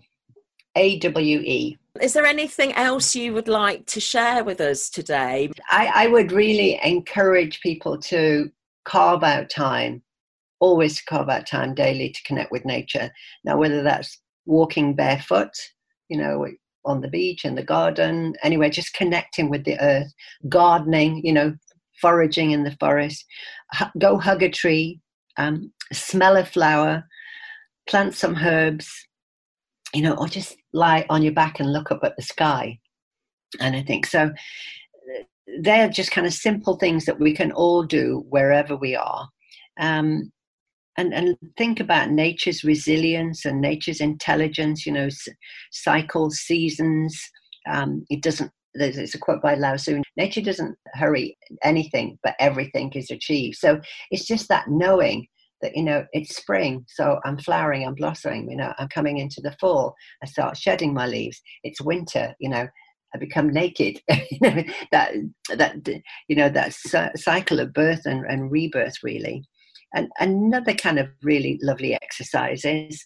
A 0.75 0.99
W 0.99 1.39
E. 1.39 1.75
Is 1.99 2.13
there 2.13 2.27
anything 2.27 2.71
else 2.73 3.15
you 3.15 3.33
would 3.33 3.47
like 3.47 3.87
to 3.87 3.99
share 3.99 4.43
with 4.43 4.61
us 4.61 4.91
today? 4.91 5.49
I, 5.71 5.91
I 6.03 6.07
would 6.07 6.31
really 6.31 6.79
encourage 6.83 7.61
people 7.61 7.97
to 8.01 8.51
carve 8.85 9.23
out 9.23 9.49
time, 9.49 10.03
always 10.59 11.01
carve 11.01 11.29
out 11.29 11.47
time 11.47 11.73
daily 11.73 12.11
to 12.11 12.23
connect 12.23 12.51
with 12.51 12.63
nature. 12.63 13.09
Now, 13.43 13.57
whether 13.57 13.81
that's 13.81 14.21
walking 14.45 14.95
barefoot, 14.95 15.49
you 16.09 16.17
know, 16.19 16.45
on 16.85 17.01
the 17.01 17.09
beach, 17.09 17.43
in 17.43 17.55
the 17.55 17.63
garden, 17.63 18.35
anywhere, 18.43 18.69
just 18.69 18.93
connecting 18.93 19.49
with 19.49 19.65
the 19.65 19.79
earth, 19.81 20.13
gardening, 20.47 21.25
you 21.25 21.33
know, 21.33 21.55
foraging 22.01 22.51
in 22.51 22.63
the 22.63 22.75
forest, 22.79 23.25
H- 23.79 23.89
go 23.99 24.17
hug 24.17 24.43
a 24.43 24.49
tree, 24.49 24.99
um, 25.37 25.71
smell 25.91 26.37
a 26.37 26.45
flower, 26.45 27.03
plant 27.87 28.13
some 28.13 28.35
herbs, 28.35 28.89
you 29.93 30.01
know, 30.01 30.15
or 30.15 30.27
just 30.27 30.57
lie 30.73 31.05
on 31.09 31.23
your 31.23 31.33
back 31.33 31.59
and 31.59 31.71
look 31.71 31.91
up 31.91 32.03
at 32.03 32.15
the 32.15 32.23
sky. 32.23 32.79
And 33.59 33.75
I 33.75 33.81
think 33.81 34.05
so. 34.05 34.31
They're 35.61 35.89
just 35.89 36.11
kind 36.11 36.27
of 36.27 36.33
simple 36.33 36.75
things 36.77 37.05
that 37.05 37.19
we 37.19 37.33
can 37.33 37.51
all 37.53 37.83
do 37.83 38.25
wherever 38.29 38.75
we 38.75 38.95
are. 38.95 39.29
Um, 39.79 40.31
and, 40.97 41.13
and 41.13 41.37
think 41.57 41.79
about 41.79 42.09
nature's 42.09 42.63
resilience 42.63 43.45
and 43.45 43.61
nature's 43.61 44.01
intelligence, 44.01 44.85
you 44.85 44.91
know, 44.91 45.09
cycles, 45.71 46.39
seasons. 46.39 47.21
Um, 47.69 48.05
it 48.09 48.21
doesn't, 48.21 48.51
there's 48.77 49.15
a 49.15 49.19
quote 49.19 49.41
by 49.41 49.55
Lao 49.55 49.75
Tzu 49.75 50.01
nature 50.17 50.41
doesn't 50.41 50.75
hurry 50.93 51.37
anything, 51.63 52.17
but 52.23 52.35
everything 52.39 52.91
is 52.93 53.09
achieved. 53.09 53.55
So 53.57 53.79
it's 54.11 54.25
just 54.25 54.49
that 54.49 54.67
knowing 54.67 55.27
that, 55.61 55.75
you 55.75 55.83
know, 55.83 56.05
it's 56.11 56.35
spring, 56.35 56.85
so 56.87 57.19
I'm 57.23 57.37
flowering, 57.37 57.85
I'm 57.85 57.95
blossoming, 57.95 58.49
you 58.49 58.57
know, 58.57 58.73
I'm 58.77 58.89
coming 58.89 59.17
into 59.17 59.41
the 59.41 59.55
fall, 59.59 59.95
I 60.21 60.25
start 60.25 60.57
shedding 60.57 60.93
my 60.93 61.07
leaves. 61.07 61.41
It's 61.63 61.81
winter, 61.81 62.35
you 62.39 62.49
know, 62.49 62.67
I 63.13 63.17
become 63.17 63.49
naked. 63.49 64.01
you 64.09 64.39
know, 64.41 64.63
that, 64.91 65.13
that, 65.55 65.87
you 66.27 66.35
know, 66.35 66.49
that 66.49 66.73
cycle 67.15 67.59
of 67.59 67.73
birth 67.73 68.01
and, 68.05 68.25
and 68.25 68.51
rebirth, 68.51 68.95
really. 69.03 69.43
And 69.95 70.09
another 70.19 70.73
kind 70.73 70.99
of 70.99 71.07
really 71.23 71.57
lovely 71.61 71.93
exercise 71.93 72.65
is 72.65 73.05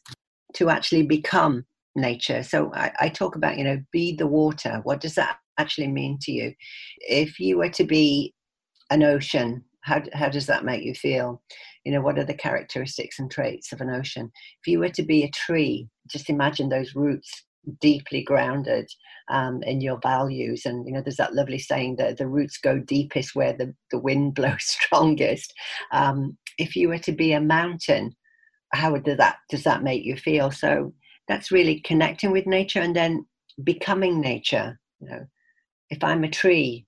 to 0.56 0.70
actually 0.70 1.04
become 1.04 1.66
nature. 1.96 2.42
So 2.42 2.74
I, 2.74 2.92
I, 3.00 3.10
talk 3.10 3.36
about, 3.36 3.58
you 3.58 3.64
know, 3.64 3.80
be 3.92 4.16
the 4.16 4.28
water. 4.28 4.80
What 4.84 5.00
does 5.00 5.16
that 5.16 5.38
actually 5.62 5.88
mean 5.88 6.18
to 6.22 6.32
you? 6.32 6.54
If 7.00 7.40
you 7.40 7.58
were 7.58 7.70
to 7.70 7.84
be 7.84 8.34
an 8.90 9.04
ocean, 9.04 9.64
how, 9.82 10.02
how 10.14 10.30
does 10.30 10.48
that 10.48 10.66
make 10.66 10.84
you 10.84 10.94
feel? 10.94 11.42
You 11.86 11.92
know, 11.94 12.02
what 12.02 12.20
are 12.20 12.26
the 12.26 12.34
characteristics 12.34 13.20
and 13.20 13.32
traits 13.32 13.72
of 13.72 13.82
an 13.82 13.90
ocean? 13.90 14.32
If 14.62 14.68
you 14.68 14.80
were 14.80 14.90
to 14.90 15.04
be 15.04 15.24
a 15.24 15.32
tree, 15.32 15.88
just 16.08 16.30
imagine 16.30 16.70
those 16.70 16.96
roots 16.96 17.44
deeply 17.80 18.24
grounded 18.24 18.90
um, 19.30 19.62
in 19.64 19.82
your 19.82 20.00
values. 20.02 20.64
And 20.66 20.86
you 20.86 20.94
know, 20.94 21.02
there's 21.02 21.18
that 21.18 21.36
lovely 21.36 21.60
saying 21.60 21.98
that 21.98 22.18
the 22.18 22.28
roots 22.28 22.58
go 22.58 22.80
deepest 22.80 23.36
where 23.36 23.54
the, 23.54 23.74
the 23.92 24.00
wind 24.00 24.36
blows 24.36 24.64
strongest. 24.64 25.54
Um, 25.92 26.38
if 26.58 26.76
you 26.76 26.90
were 26.90 27.00
to 27.00 27.12
be 27.12 27.34
a 27.34 27.42
mountain, 27.42 28.16
how 28.74 28.92
would 28.92 29.06
that 29.06 29.38
does 29.50 29.64
that 29.64 29.84
make 29.84 30.04
you 30.04 30.16
feel? 30.16 30.52
So 30.52 30.94
that's 31.28 31.52
really 31.52 31.80
connecting 31.82 32.32
with 32.32 32.46
nature 32.46 32.80
and 32.80 32.96
then 32.96 33.26
becoming 33.64 34.22
nature. 34.22 34.80
You 35.00 35.10
know, 35.10 35.26
if 35.92 36.04
I'm 36.04 36.24
a 36.24 36.30
tree, 36.30 36.88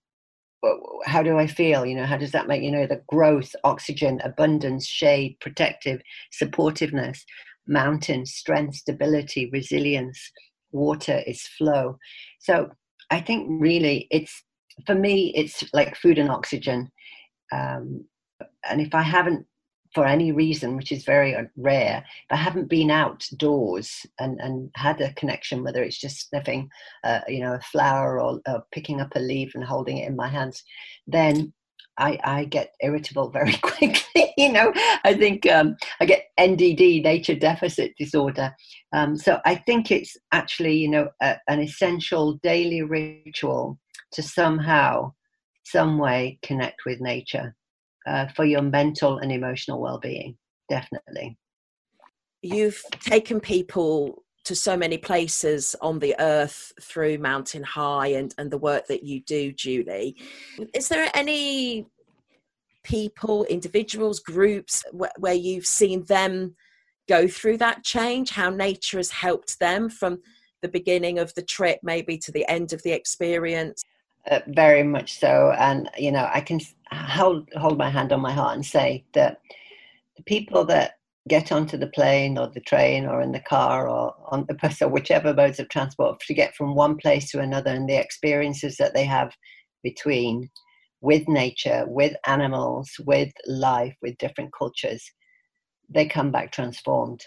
how 1.06 1.22
do 1.22 1.38
I 1.38 1.46
feel? 1.46 1.86
You 1.86 1.96
know, 1.96 2.06
how 2.06 2.18
does 2.18 2.32
that 2.32 2.48
make 2.48 2.64
you 2.64 2.72
know 2.72 2.88
the 2.88 3.04
growth, 3.08 3.54
oxygen, 3.64 4.20
abundance, 4.24 4.88
shade, 4.88 5.38
protective, 5.42 6.02
supportiveness, 6.42 7.20
mountain, 7.68 8.26
strength, 8.26 8.76
stability, 8.76 9.50
resilience, 9.52 10.32
water 10.72 11.22
is 11.28 11.42
flow. 11.58 11.98
So 12.40 12.72
I 13.10 13.22
think 13.22 13.48
really 13.62 14.08
it's 14.10 14.44
for 14.86 14.96
me 14.96 15.34
it's 15.36 15.64
like 15.74 15.96
food 15.96 16.18
and 16.18 16.30
oxygen. 16.30 16.90
Um, 17.52 18.06
and 18.70 18.82
if 18.82 18.96
I 18.96 19.02
haven't 19.02 19.46
for 19.94 20.06
any 20.06 20.32
reason, 20.32 20.76
which 20.76 20.92
is 20.92 21.06
very 21.06 21.36
rare, 21.56 22.04
if 22.08 22.32
I 22.32 22.36
haven't 22.36 22.70
been 22.70 22.90
outdoors 22.90 24.06
and, 24.20 24.40
and 24.40 24.72
had 24.76 25.00
a 25.02 25.14
connection, 25.14 25.64
whether 25.64 25.84
it's 25.84 26.00
just 26.00 26.30
sniffing, 26.30 26.70
uh, 27.04 27.22
you 27.28 27.40
know, 27.42 27.54
a 27.54 27.60
flower 27.60 28.20
or 28.20 28.40
uh, 28.46 28.60
picking 28.72 29.02
up 29.02 29.16
a 29.16 29.20
leaf 29.20 29.54
and 29.56 29.64
holding 29.64 29.98
it 29.98 30.08
in 30.08 30.16
my 30.16 30.28
hands, 30.28 30.64
then 31.06 31.54
I, 31.98 32.18
I 32.24 32.46
get 32.46 32.74
irritable 32.82 33.30
very 33.32 33.56
quickly. 33.58 34.34
you 34.38 34.52
know, 34.52 34.74
I 35.04 35.14
think 35.14 35.50
um, 35.50 35.76
I 36.00 36.06
get 36.06 36.26
NDD, 36.40 37.04
nature 37.04 37.36
deficit 37.36 37.94
disorder. 37.98 38.56
Um, 38.94 39.16
so 39.16 39.40
I 39.46 39.56
think 39.56 39.92
it's 39.92 40.18
actually, 40.32 40.76
you 40.78 40.90
know, 40.90 41.10
a, 41.22 41.38
an 41.48 41.62
essential 41.62 42.40
daily 42.44 42.82
ritual 42.82 43.80
to 44.14 44.24
somehow, 44.24 45.14
some 45.66 45.98
way 45.98 46.40
connect 46.42 46.82
with 46.86 47.00
nature 47.00 47.56
uh, 48.06 48.28
for 48.36 48.46
your 48.46 48.62
mental 48.62 49.18
and 49.18 49.32
emotional 49.32 49.80
well-being. 49.80 50.38
Definitely. 50.70 51.38
You've 52.42 52.82
taken 53.00 53.40
people 53.40 54.24
to 54.46 54.56
so 54.56 54.76
many 54.76 54.98
places 54.98 55.76
on 55.82 56.00
the 56.00 56.16
earth 56.20 56.74
through 56.82 57.18
Mountain 57.18 57.64
High 57.64 58.08
and, 58.08 58.34
and 58.38 58.52
the 58.52 58.58
work 58.58 58.88
that 58.88 59.04
you 59.04 59.22
do, 59.22 59.54
Julie. 59.54 60.18
Is 60.74 60.90
there 60.90 61.10
any 61.14 61.88
people, 62.84 63.46
individuals, 63.46 64.20
groups 64.20 64.84
wh- 64.92 65.18
where 65.18 65.34
you've 65.34 65.66
seen 65.66 66.04
them 66.06 66.56
go 67.08 67.28
through 67.28 67.58
that 67.58 67.84
change, 67.84 68.32
how 68.32 68.50
nature 68.50 68.98
has 68.98 69.12
helped 69.12 69.60
them 69.60 69.90
from 69.90 70.20
the 70.62 70.68
beginning 70.68 71.20
of 71.20 71.34
the 71.36 71.42
trip, 71.42 71.80
maybe 71.84 72.18
to 72.18 72.32
the 72.32 72.48
end 72.50 72.74
of 72.74 72.84
the 72.84 72.92
experience? 72.92 73.84
Uh, 74.30 74.40
very 74.48 74.84
much 74.84 75.20
so. 75.20 75.54
And, 75.58 75.90
you 75.98 76.12
know, 76.12 76.30
I 76.34 76.42
can 76.42 76.60
hold, 76.92 77.50
hold 77.56 77.78
my 77.78 77.90
hand 77.90 78.14
on 78.14 78.22
my 78.22 78.32
heart 78.32 78.56
and 78.56 78.66
say 78.66 79.04
that 79.14 79.42
the 80.16 80.24
people 80.24 80.64
that 80.66 80.94
get 81.28 81.52
onto 81.52 81.78
the 81.78 81.88
plane 81.88 82.38
or 82.38 82.48
the 82.48 82.62
train 82.62 83.06
or 83.06 83.22
in 83.22 83.32
the 83.32 83.40
car 83.40 83.88
or 83.88 84.14
on 84.28 84.46
the 84.48 84.54
bus 84.56 84.82
or 84.82 84.90
whichever 84.90 85.34
modes 85.34 85.60
of 85.60 85.70
transport 85.70 86.20
to 86.22 86.34
get 86.34 86.56
from 86.56 86.76
one 86.76 86.98
place 86.98 87.32
to 87.32 87.40
another 87.40 87.72
and 87.72 87.90
the 87.90 87.96
experiences 87.96 88.78
that 88.78 88.94
they 88.94 89.06
have 89.06 89.34
between 89.84 90.50
with 91.02 91.28
nature, 91.28 91.84
with 91.88 92.16
animals, 92.26 92.90
with 93.06 93.32
life, 93.46 93.96
with 94.02 94.18
different 94.18 94.52
cultures, 94.58 95.04
they 95.90 96.06
come 96.06 96.32
back 96.32 96.52
transformed. 96.52 97.22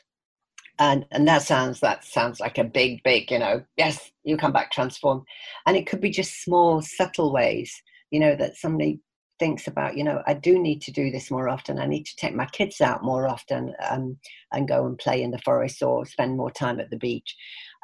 And 0.79 1.07
and 1.11 1.27
that 1.27 1.43
sounds 1.43 1.81
that 1.81 2.05
sounds 2.05 2.39
like 2.41 2.59
a 2.59 2.65
big, 2.65 3.03
big, 3.03 3.31
you 3.31 3.39
know, 3.39 3.65
yes, 3.77 4.11
you 4.25 4.37
come 4.37 4.53
back 4.53 4.71
transformed. 4.71 5.23
And 5.67 5.77
it 5.77 5.87
could 5.87 6.01
be 6.01 6.11
just 6.11 6.43
small, 6.43 6.83
subtle 6.83 7.33
ways, 7.33 7.73
you 8.11 8.21
know, 8.21 8.37
that 8.37 8.57
somebody 8.57 9.01
thinks 9.39 9.67
about, 9.67 9.97
you 9.97 10.05
know, 10.05 10.23
I 10.27 10.35
do 10.35 10.59
need 10.59 10.81
to 10.83 10.93
do 10.93 11.11
this 11.11 11.31
more 11.31 11.49
often. 11.49 11.79
I 11.79 11.87
need 11.87 12.05
to 12.05 12.17
take 12.17 12.35
my 12.35 12.47
kids 12.47 12.81
out 12.81 13.05
more 13.05 13.29
often 13.29 13.75
um, 13.91 14.17
and 14.53 14.69
go 14.69 14.87
and 14.87 14.99
play 14.99 15.23
in 15.23 15.31
the 15.31 15.39
forest 15.41 15.83
or 15.83 16.07
spend 16.07 16.37
more 16.37 16.51
time 16.51 16.81
at 16.81 16.91
the 16.91 16.97
beach. 16.97 17.35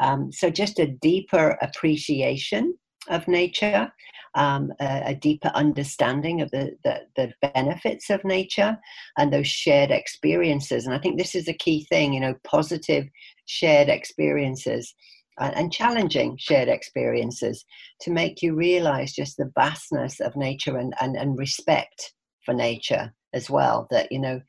Um, 0.01 0.33
so 0.33 0.51
just 0.51 0.79
a 0.79 0.87
deeper 0.87 1.59
appreciation 1.61 2.75
of 3.09 3.27
nature, 3.29 3.93
um, 4.35 4.73
a, 4.81 5.03
a, 5.07 5.15
deeper 5.15 5.51
understanding 5.55 6.41
of 6.41 6.51
the, 6.51 6.77
the, 6.85 7.03
the, 7.17 7.33
benefits 7.55 8.09
of 8.09 8.25
nature 8.25 8.79
and 9.19 9.33
those 9.33 9.49
shared 9.49 9.91
experiences. 9.91 10.87
And 10.87 10.95
I 10.95 10.99
think 10.99 11.19
this 11.19 11.35
is 11.35 11.49
a 11.49 11.53
key 11.53 11.85
thing, 11.91 12.15
you 12.15 12.21
know, 12.21 12.35
positive 12.45 13.09
shared 13.47 13.89
experiences 13.89 14.95
and 15.39 15.73
challenging 15.73 16.37
shared 16.39 16.69
experiences 16.69 17.65
to 18.01 18.11
make 18.11 18.43
you 18.43 18.55
realize 18.55 19.13
just 19.13 19.37
the 19.37 19.51
vastness 19.55 20.21
of 20.21 20.37
nature 20.37 20.77
and, 20.77 20.95
and, 21.01 21.17
and 21.17 21.39
respect 21.39 22.13
for 22.45 22.55
nature 22.55 23.13
as 23.33 23.49
well. 23.49 23.87
That, 23.91 24.13
you 24.13 24.21
know, 24.21 24.41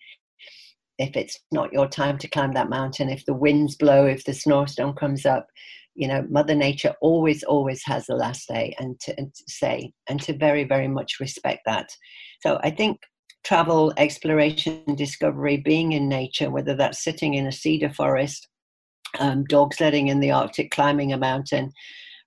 if 0.99 1.15
it's 1.15 1.39
not 1.51 1.73
your 1.73 1.87
time 1.87 2.17
to 2.19 2.27
climb 2.27 2.53
that 2.53 2.69
mountain, 2.69 3.09
if 3.09 3.25
the 3.25 3.33
winds 3.33 3.75
blow, 3.75 4.05
if 4.05 4.25
the 4.25 4.33
snowstorm 4.33 4.93
comes 4.93 5.25
up, 5.25 5.47
you 5.95 6.07
know, 6.07 6.25
Mother 6.29 6.55
Nature 6.55 6.95
always, 7.01 7.43
always 7.43 7.83
has 7.85 8.05
the 8.05 8.15
last 8.15 8.47
day 8.47 8.75
and 8.79 8.99
to, 9.01 9.17
and 9.17 9.33
to 9.33 9.43
say, 9.47 9.91
and 10.07 10.21
to 10.23 10.33
very, 10.33 10.63
very 10.63 10.87
much 10.87 11.19
respect 11.19 11.61
that. 11.65 11.89
So 12.41 12.59
I 12.63 12.71
think 12.71 12.99
travel, 13.43 13.93
exploration, 13.97 14.83
discovery, 14.95 15.57
being 15.57 15.91
in 15.91 16.07
nature, 16.07 16.49
whether 16.49 16.75
that's 16.75 17.03
sitting 17.03 17.33
in 17.35 17.45
a 17.45 17.51
cedar 17.51 17.89
forest 17.89 18.47
um, 19.19 19.43
dog 19.45 19.73
sledding 19.73 20.07
in 20.07 20.19
the 20.19 20.31
Arctic, 20.31 20.71
climbing 20.71 21.13
a 21.13 21.17
mountain, 21.17 21.71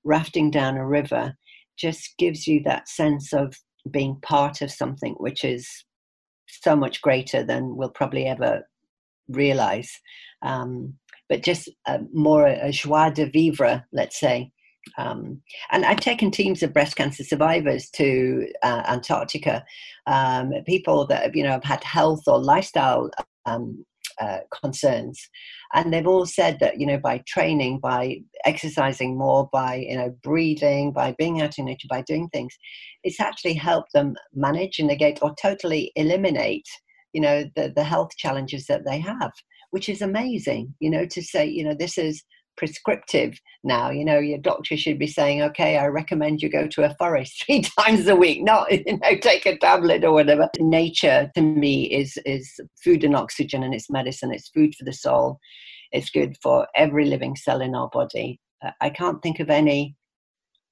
rafting 0.05 0.51
down 0.51 0.77
a 0.77 0.87
river, 0.87 1.35
just 1.77 2.17
gives 2.19 2.47
you 2.47 2.63
that 2.65 2.89
sense 2.89 3.33
of 3.33 3.55
being 3.91 4.17
part 4.23 4.63
of 4.63 4.71
something 4.71 5.15
which 5.19 5.45
is 5.45 5.85
so 6.47 6.77
much 6.77 7.03
greater 7.03 7.45
than 7.45 7.77
we'll 7.77 7.91
probably 7.91 8.27
ever 8.27 8.67
realize. 9.29 9.91
Um, 10.43 10.95
but 11.29 11.43
just 11.43 11.69
uh, 11.87 11.99
more 12.13 12.47
a, 12.47 12.69
a 12.69 12.73
joie 12.73 13.11
de 13.11 13.27
vivre, 13.27 13.85
let's 13.93 14.19
say. 14.19 14.51
Um, 14.99 15.43
and 15.73 15.85
I've 15.85 16.01
taken 16.01 16.31
teams 16.31 16.63
of 16.63 16.73
breast 16.73 16.97
cancer 16.97 17.25
survivors 17.25 17.91
to 17.97 18.47
uh, 18.63 18.83
Antarctica, 18.87 19.65
um, 20.07 20.53
people 20.65 21.07
that 21.09 21.23
have, 21.25 21.37
you 21.37 21.43
know 21.43 21.51
have 21.51 21.65
had 21.65 21.83
health 21.83 22.23
or 22.29 22.39
lifestyle 22.39 23.11
um, 23.47 23.85
uh, 24.21 24.39
concerns 24.63 25.29
and 25.75 25.93
they've 25.93 26.07
all 26.07 26.25
said 26.25 26.59
that 26.61 26.81
you 26.81 26.87
know 26.87 26.99
by 26.99 27.23
training 27.27 27.79
by 27.79 28.17
exercising 28.45 29.19
more 29.19 29.49
by 29.53 29.75
you 29.75 29.97
know 29.97 30.15
breathing 30.23 30.93
by 30.93 31.15
being 31.19 31.43
out 31.43 31.59
in 31.59 31.67
nature 31.67 31.89
by 31.91 32.03
doing 32.03 32.29
things 32.31 32.57
it's 33.05 33.21
actually 33.21 33.53
helped 33.53 33.93
them 33.93 34.15
manage 34.35 34.79
and 34.79 34.89
negate 34.89 35.19
or 35.21 35.35
totally 35.41 35.93
eliminate 35.97 36.67
you 37.13 37.21
know 37.21 37.45
the, 37.57 37.73
the 37.77 37.85
health 37.85 38.11
challenges 38.17 38.67
that 38.67 38.87
they 38.87 38.99
have 38.99 39.33
which 39.77 39.91
is 39.91 40.01
amazing 40.01 40.75
you 40.81 40.91
know 40.91 41.05
to 41.05 41.23
say 41.23 41.45
you 41.45 41.63
know 41.63 41.75
this 41.79 41.99
is 41.99 42.25
prescriptive 42.57 43.39
now. 43.65 43.91
You 43.91 44.05
know, 44.05 44.19
your 44.19 44.39
doctor 44.39 44.77
should 44.77 44.99
be 44.99 45.07
saying, 45.07 45.43
okay, 45.43 45.77
I 45.77 45.87
recommend 45.87 46.43
you 46.43 46.49
go 46.49 46.67
to 46.67 46.85
a 46.85 46.95
forest 46.99 47.45
three 47.47 47.63
times 47.79 48.07
a 48.07 48.17
week, 48.17 48.43
not, 48.43 48.71
you 48.87 48.99
know, 48.99 49.17
take 49.21 49.47
a 49.47 49.59
tablet 49.59 50.05
or 50.05 50.13
whatever. 50.13 50.49
Nature 50.59 51.31
to 51.35 51.43
me 51.43 51.85
is, 51.85 52.19
is 52.25 52.59
food 52.83 53.05
and 53.05 53.17
oxygen 53.17 53.63
and 53.63 53.75
it's 53.75 53.91
medicine. 53.91 54.33
It's 54.33 54.49
food 54.49 54.75
for 54.75 54.85
the 54.85 54.93
soul. 54.93 55.39
It's 55.93 56.11
good 56.11 56.37
for 56.43 56.67
every 56.75 57.07
living 57.07 57.37
cell 57.37 57.61
in 57.61 57.75
our 57.75 57.89
body. 57.91 58.41
Uh, 58.65 58.71
I 58.81 58.91
can't 58.91 59.23
think 59.23 59.41
of 59.41 59.51
any 59.51 59.95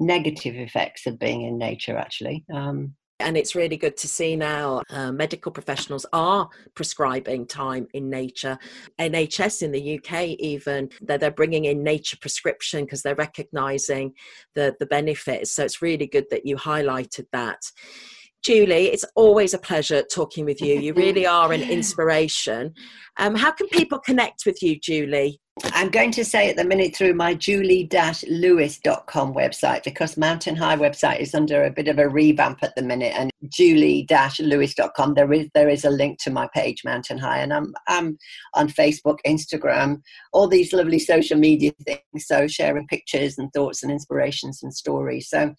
negative 0.00 0.56
effects 0.56 1.06
of 1.06 1.18
being 1.18 1.42
in 1.42 1.56
nature, 1.56 1.96
actually. 1.96 2.44
Um, 2.52 2.94
and 3.20 3.36
it's 3.36 3.54
really 3.54 3.76
good 3.76 3.96
to 3.98 4.08
see 4.08 4.34
now 4.34 4.82
uh, 4.90 5.12
medical 5.12 5.52
professionals 5.52 6.04
are 6.12 6.48
prescribing 6.74 7.46
time 7.46 7.86
in 7.94 8.10
nature. 8.10 8.58
NHS 8.98 9.62
in 9.62 9.72
the 9.72 9.98
UK, 9.98 10.36
even 10.40 10.90
they're, 11.00 11.18
they're 11.18 11.30
bringing 11.30 11.66
in 11.66 11.84
nature 11.84 12.16
prescription 12.20 12.84
because 12.84 13.02
they're 13.02 13.14
recognizing 13.14 14.14
the, 14.54 14.74
the 14.80 14.86
benefits. 14.86 15.52
So 15.52 15.64
it's 15.64 15.80
really 15.80 16.06
good 16.06 16.26
that 16.30 16.44
you 16.44 16.56
highlighted 16.56 17.26
that. 17.32 17.62
Julie, 18.42 18.88
it's 18.88 19.06
always 19.14 19.54
a 19.54 19.58
pleasure 19.58 20.02
talking 20.02 20.44
with 20.44 20.60
you. 20.60 20.78
You 20.78 20.92
really 20.92 21.26
are 21.26 21.52
an 21.52 21.62
inspiration. 21.62 22.74
Um, 23.16 23.36
how 23.36 23.52
can 23.52 23.68
people 23.68 23.98
connect 23.98 24.44
with 24.44 24.62
you, 24.62 24.78
Julie? 24.78 25.40
I'm 25.62 25.90
going 25.90 26.10
to 26.12 26.24
say 26.24 26.48
at 26.50 26.56
the 26.56 26.64
minute 26.64 26.96
through 26.96 27.14
my 27.14 27.32
julie-lewis.com 27.32 29.34
website 29.34 29.84
because 29.84 30.16
Mountain 30.16 30.56
High 30.56 30.76
website 30.76 31.20
is 31.20 31.32
under 31.32 31.62
a 31.62 31.70
bit 31.70 31.86
of 31.86 32.00
a 32.00 32.08
revamp 32.08 32.64
at 32.64 32.74
the 32.74 32.82
minute 32.82 33.14
and 33.16 33.30
julie-lewis.com 33.48 35.14
there 35.14 35.32
is 35.32 35.48
there 35.54 35.68
is 35.68 35.84
a 35.84 35.90
link 35.90 36.18
to 36.24 36.30
my 36.30 36.48
page 36.52 36.82
Mountain 36.84 37.18
High 37.18 37.38
and 37.38 37.52
I'm 37.52 37.72
I'm 37.86 38.18
on 38.54 38.68
Facebook, 38.68 39.18
Instagram, 39.24 40.02
all 40.32 40.48
these 40.48 40.72
lovely 40.72 40.98
social 40.98 41.38
media 41.38 41.70
things 41.86 42.00
so 42.18 42.48
sharing 42.48 42.88
pictures 42.88 43.38
and 43.38 43.52
thoughts 43.52 43.84
and 43.84 43.92
inspirations 43.92 44.60
and 44.60 44.74
stories. 44.74 45.28
So 45.28 45.54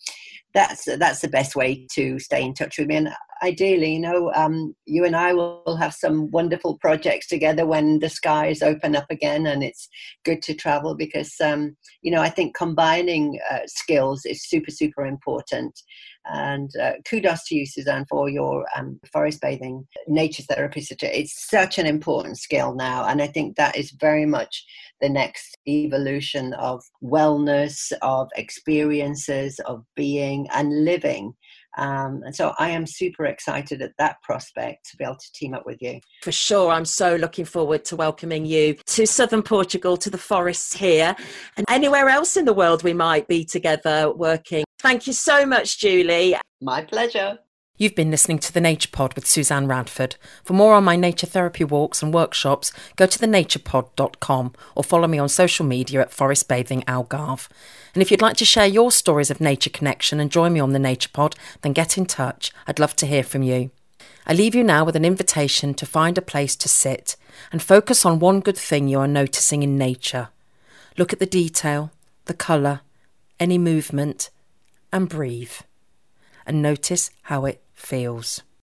that's 0.53 0.83
that's 0.97 1.21
the 1.21 1.29
best 1.29 1.55
way 1.55 1.87
to 1.93 2.19
stay 2.19 2.43
in 2.43 2.53
touch 2.53 2.77
with 2.77 2.87
me 2.87 2.97
and 2.97 3.09
ideally, 3.41 3.93
you 3.93 3.99
know, 3.99 4.31
um, 4.33 4.75
you 4.85 5.05
and 5.05 5.15
I 5.15 5.33
will 5.33 5.77
have 5.79 5.93
some 5.93 6.29
wonderful 6.31 6.77
projects 6.77 7.27
together 7.27 7.65
when 7.65 7.99
the 7.99 8.09
skies 8.09 8.61
open 8.61 8.95
up 8.95 9.05
again, 9.09 9.47
and 9.47 9.63
it's 9.63 9.87
good 10.23 10.41
to 10.43 10.53
travel 10.53 10.95
because, 10.95 11.33
um, 11.43 11.75
you 12.01 12.11
know, 12.11 12.21
I 12.21 12.29
think 12.29 12.55
combining 12.55 13.39
uh, 13.51 13.59
skills 13.65 14.25
is 14.25 14.47
super, 14.47 14.71
super 14.71 15.05
important. 15.05 15.79
And 16.27 16.71
uh, 16.81 16.93
kudos 17.07 17.45
to 17.47 17.55
you, 17.55 17.65
Suzanne, 17.67 18.05
for 18.09 18.29
your 18.29 18.65
um, 18.75 18.99
forest 19.13 19.41
bathing 19.41 19.85
nature 20.07 20.43
therapy. 20.43 20.83
It's 21.01 21.49
such 21.49 21.77
an 21.77 21.85
important 21.85 22.39
skill 22.39 22.73
now, 22.73 23.05
and 23.05 23.21
I 23.21 23.27
think 23.27 23.55
that 23.55 23.75
is 23.75 23.91
very 23.99 24.25
much 24.25 24.65
the 25.01 25.09
next 25.09 25.57
evolution 25.67 26.53
of 26.53 26.83
wellness, 27.03 27.91
of 28.01 28.29
experiences, 28.35 29.59
of 29.65 29.83
being 29.95 30.47
and 30.53 30.85
living 30.85 31.33
um, 31.77 32.21
and 32.25 32.35
so 32.35 32.53
I 32.57 32.69
am 32.69 32.85
super 32.85 33.25
excited 33.25 33.81
at 33.81 33.91
that 33.97 34.21
prospect 34.21 34.89
to 34.91 34.97
be 34.97 35.03
able 35.03 35.15
to 35.15 35.31
team 35.33 35.53
up 35.53 35.65
with 35.65 35.81
you. 35.81 35.99
For 36.21 36.31
sure. 36.31 36.71
I'm 36.71 36.85
so 36.85 37.15
looking 37.15 37.45
forward 37.45 37.85
to 37.85 37.95
welcoming 37.95 38.45
you 38.45 38.75
to 38.87 39.05
southern 39.05 39.43
Portugal, 39.43 39.97
to 39.97 40.09
the 40.09 40.17
forests 40.17 40.73
here, 40.73 41.15
and 41.57 41.65
anywhere 41.69 42.09
else 42.09 42.37
in 42.37 42.45
the 42.45 42.53
world 42.53 42.83
we 42.83 42.93
might 42.93 43.27
be 43.27 43.43
together 43.43 44.11
working. 44.13 44.63
Thank 44.79 45.07
you 45.07 45.13
so 45.13 45.45
much, 45.45 45.79
Julie. 45.79 46.35
My 46.61 46.83
pleasure. 46.83 47.39
You've 47.77 47.93
been 47.93 48.09
listening 48.09 48.39
to 48.39 48.53
the 48.53 48.61
Nature 48.61 48.87
Pod 48.89 49.15
with 49.15 49.27
Suzanne 49.27 49.67
Radford. 49.67 50.15
For 50.45 50.53
more 50.53 50.75
on 50.75 50.85
my 50.85 50.95
nature 50.95 51.27
therapy 51.27 51.65
walks 51.65 52.01
and 52.01 52.13
workshops, 52.13 52.71
go 52.95 53.05
to 53.05 53.19
thenaturepod.com 53.19 54.53
or 54.75 54.83
follow 54.83 55.09
me 55.09 55.19
on 55.19 55.27
social 55.27 55.65
media 55.65 55.99
at 55.99 56.13
Forest 56.13 56.47
Bathing 56.47 56.83
Algarve. 56.83 57.49
And 57.93 58.01
if 58.01 58.11
you'd 58.11 58.21
like 58.21 58.37
to 58.37 58.45
share 58.45 58.65
your 58.65 58.91
stories 58.91 59.29
of 59.29 59.41
nature 59.41 59.69
connection 59.69 60.21
and 60.21 60.31
join 60.31 60.53
me 60.53 60.61
on 60.61 60.71
the 60.71 60.79
Nature 60.79 61.09
Pod, 61.11 61.35
then 61.63 61.73
get 61.73 61.97
in 61.97 62.05
touch. 62.05 62.53
I'd 62.65 62.79
love 62.79 62.95
to 62.95 63.05
hear 63.05 63.23
from 63.23 63.43
you. 63.43 63.71
I 64.25 64.31
leave 64.31 64.55
you 64.55 64.63
now 64.63 64.85
with 64.85 64.95
an 64.95 65.03
invitation 65.03 65.73
to 65.73 65.85
find 65.85 66.17
a 66.17 66.21
place 66.21 66.55
to 66.55 66.69
sit 66.69 67.17
and 67.51 67.61
focus 67.61 68.05
on 68.05 68.19
one 68.19 68.39
good 68.39 68.57
thing 68.57 68.87
you 68.87 69.01
are 69.01 69.07
noticing 69.07 69.63
in 69.63 69.77
nature. 69.77 70.29
Look 70.97 71.11
at 71.11 71.19
the 71.19 71.25
detail, 71.25 71.91
the 72.23 72.33
colour, 72.33 72.79
any 73.37 73.57
movement, 73.57 74.29
and 74.93 75.09
breathe. 75.09 75.55
And 76.45 76.61
notice 76.61 77.09
how 77.23 77.43
it 77.43 77.61
feels. 77.75 78.41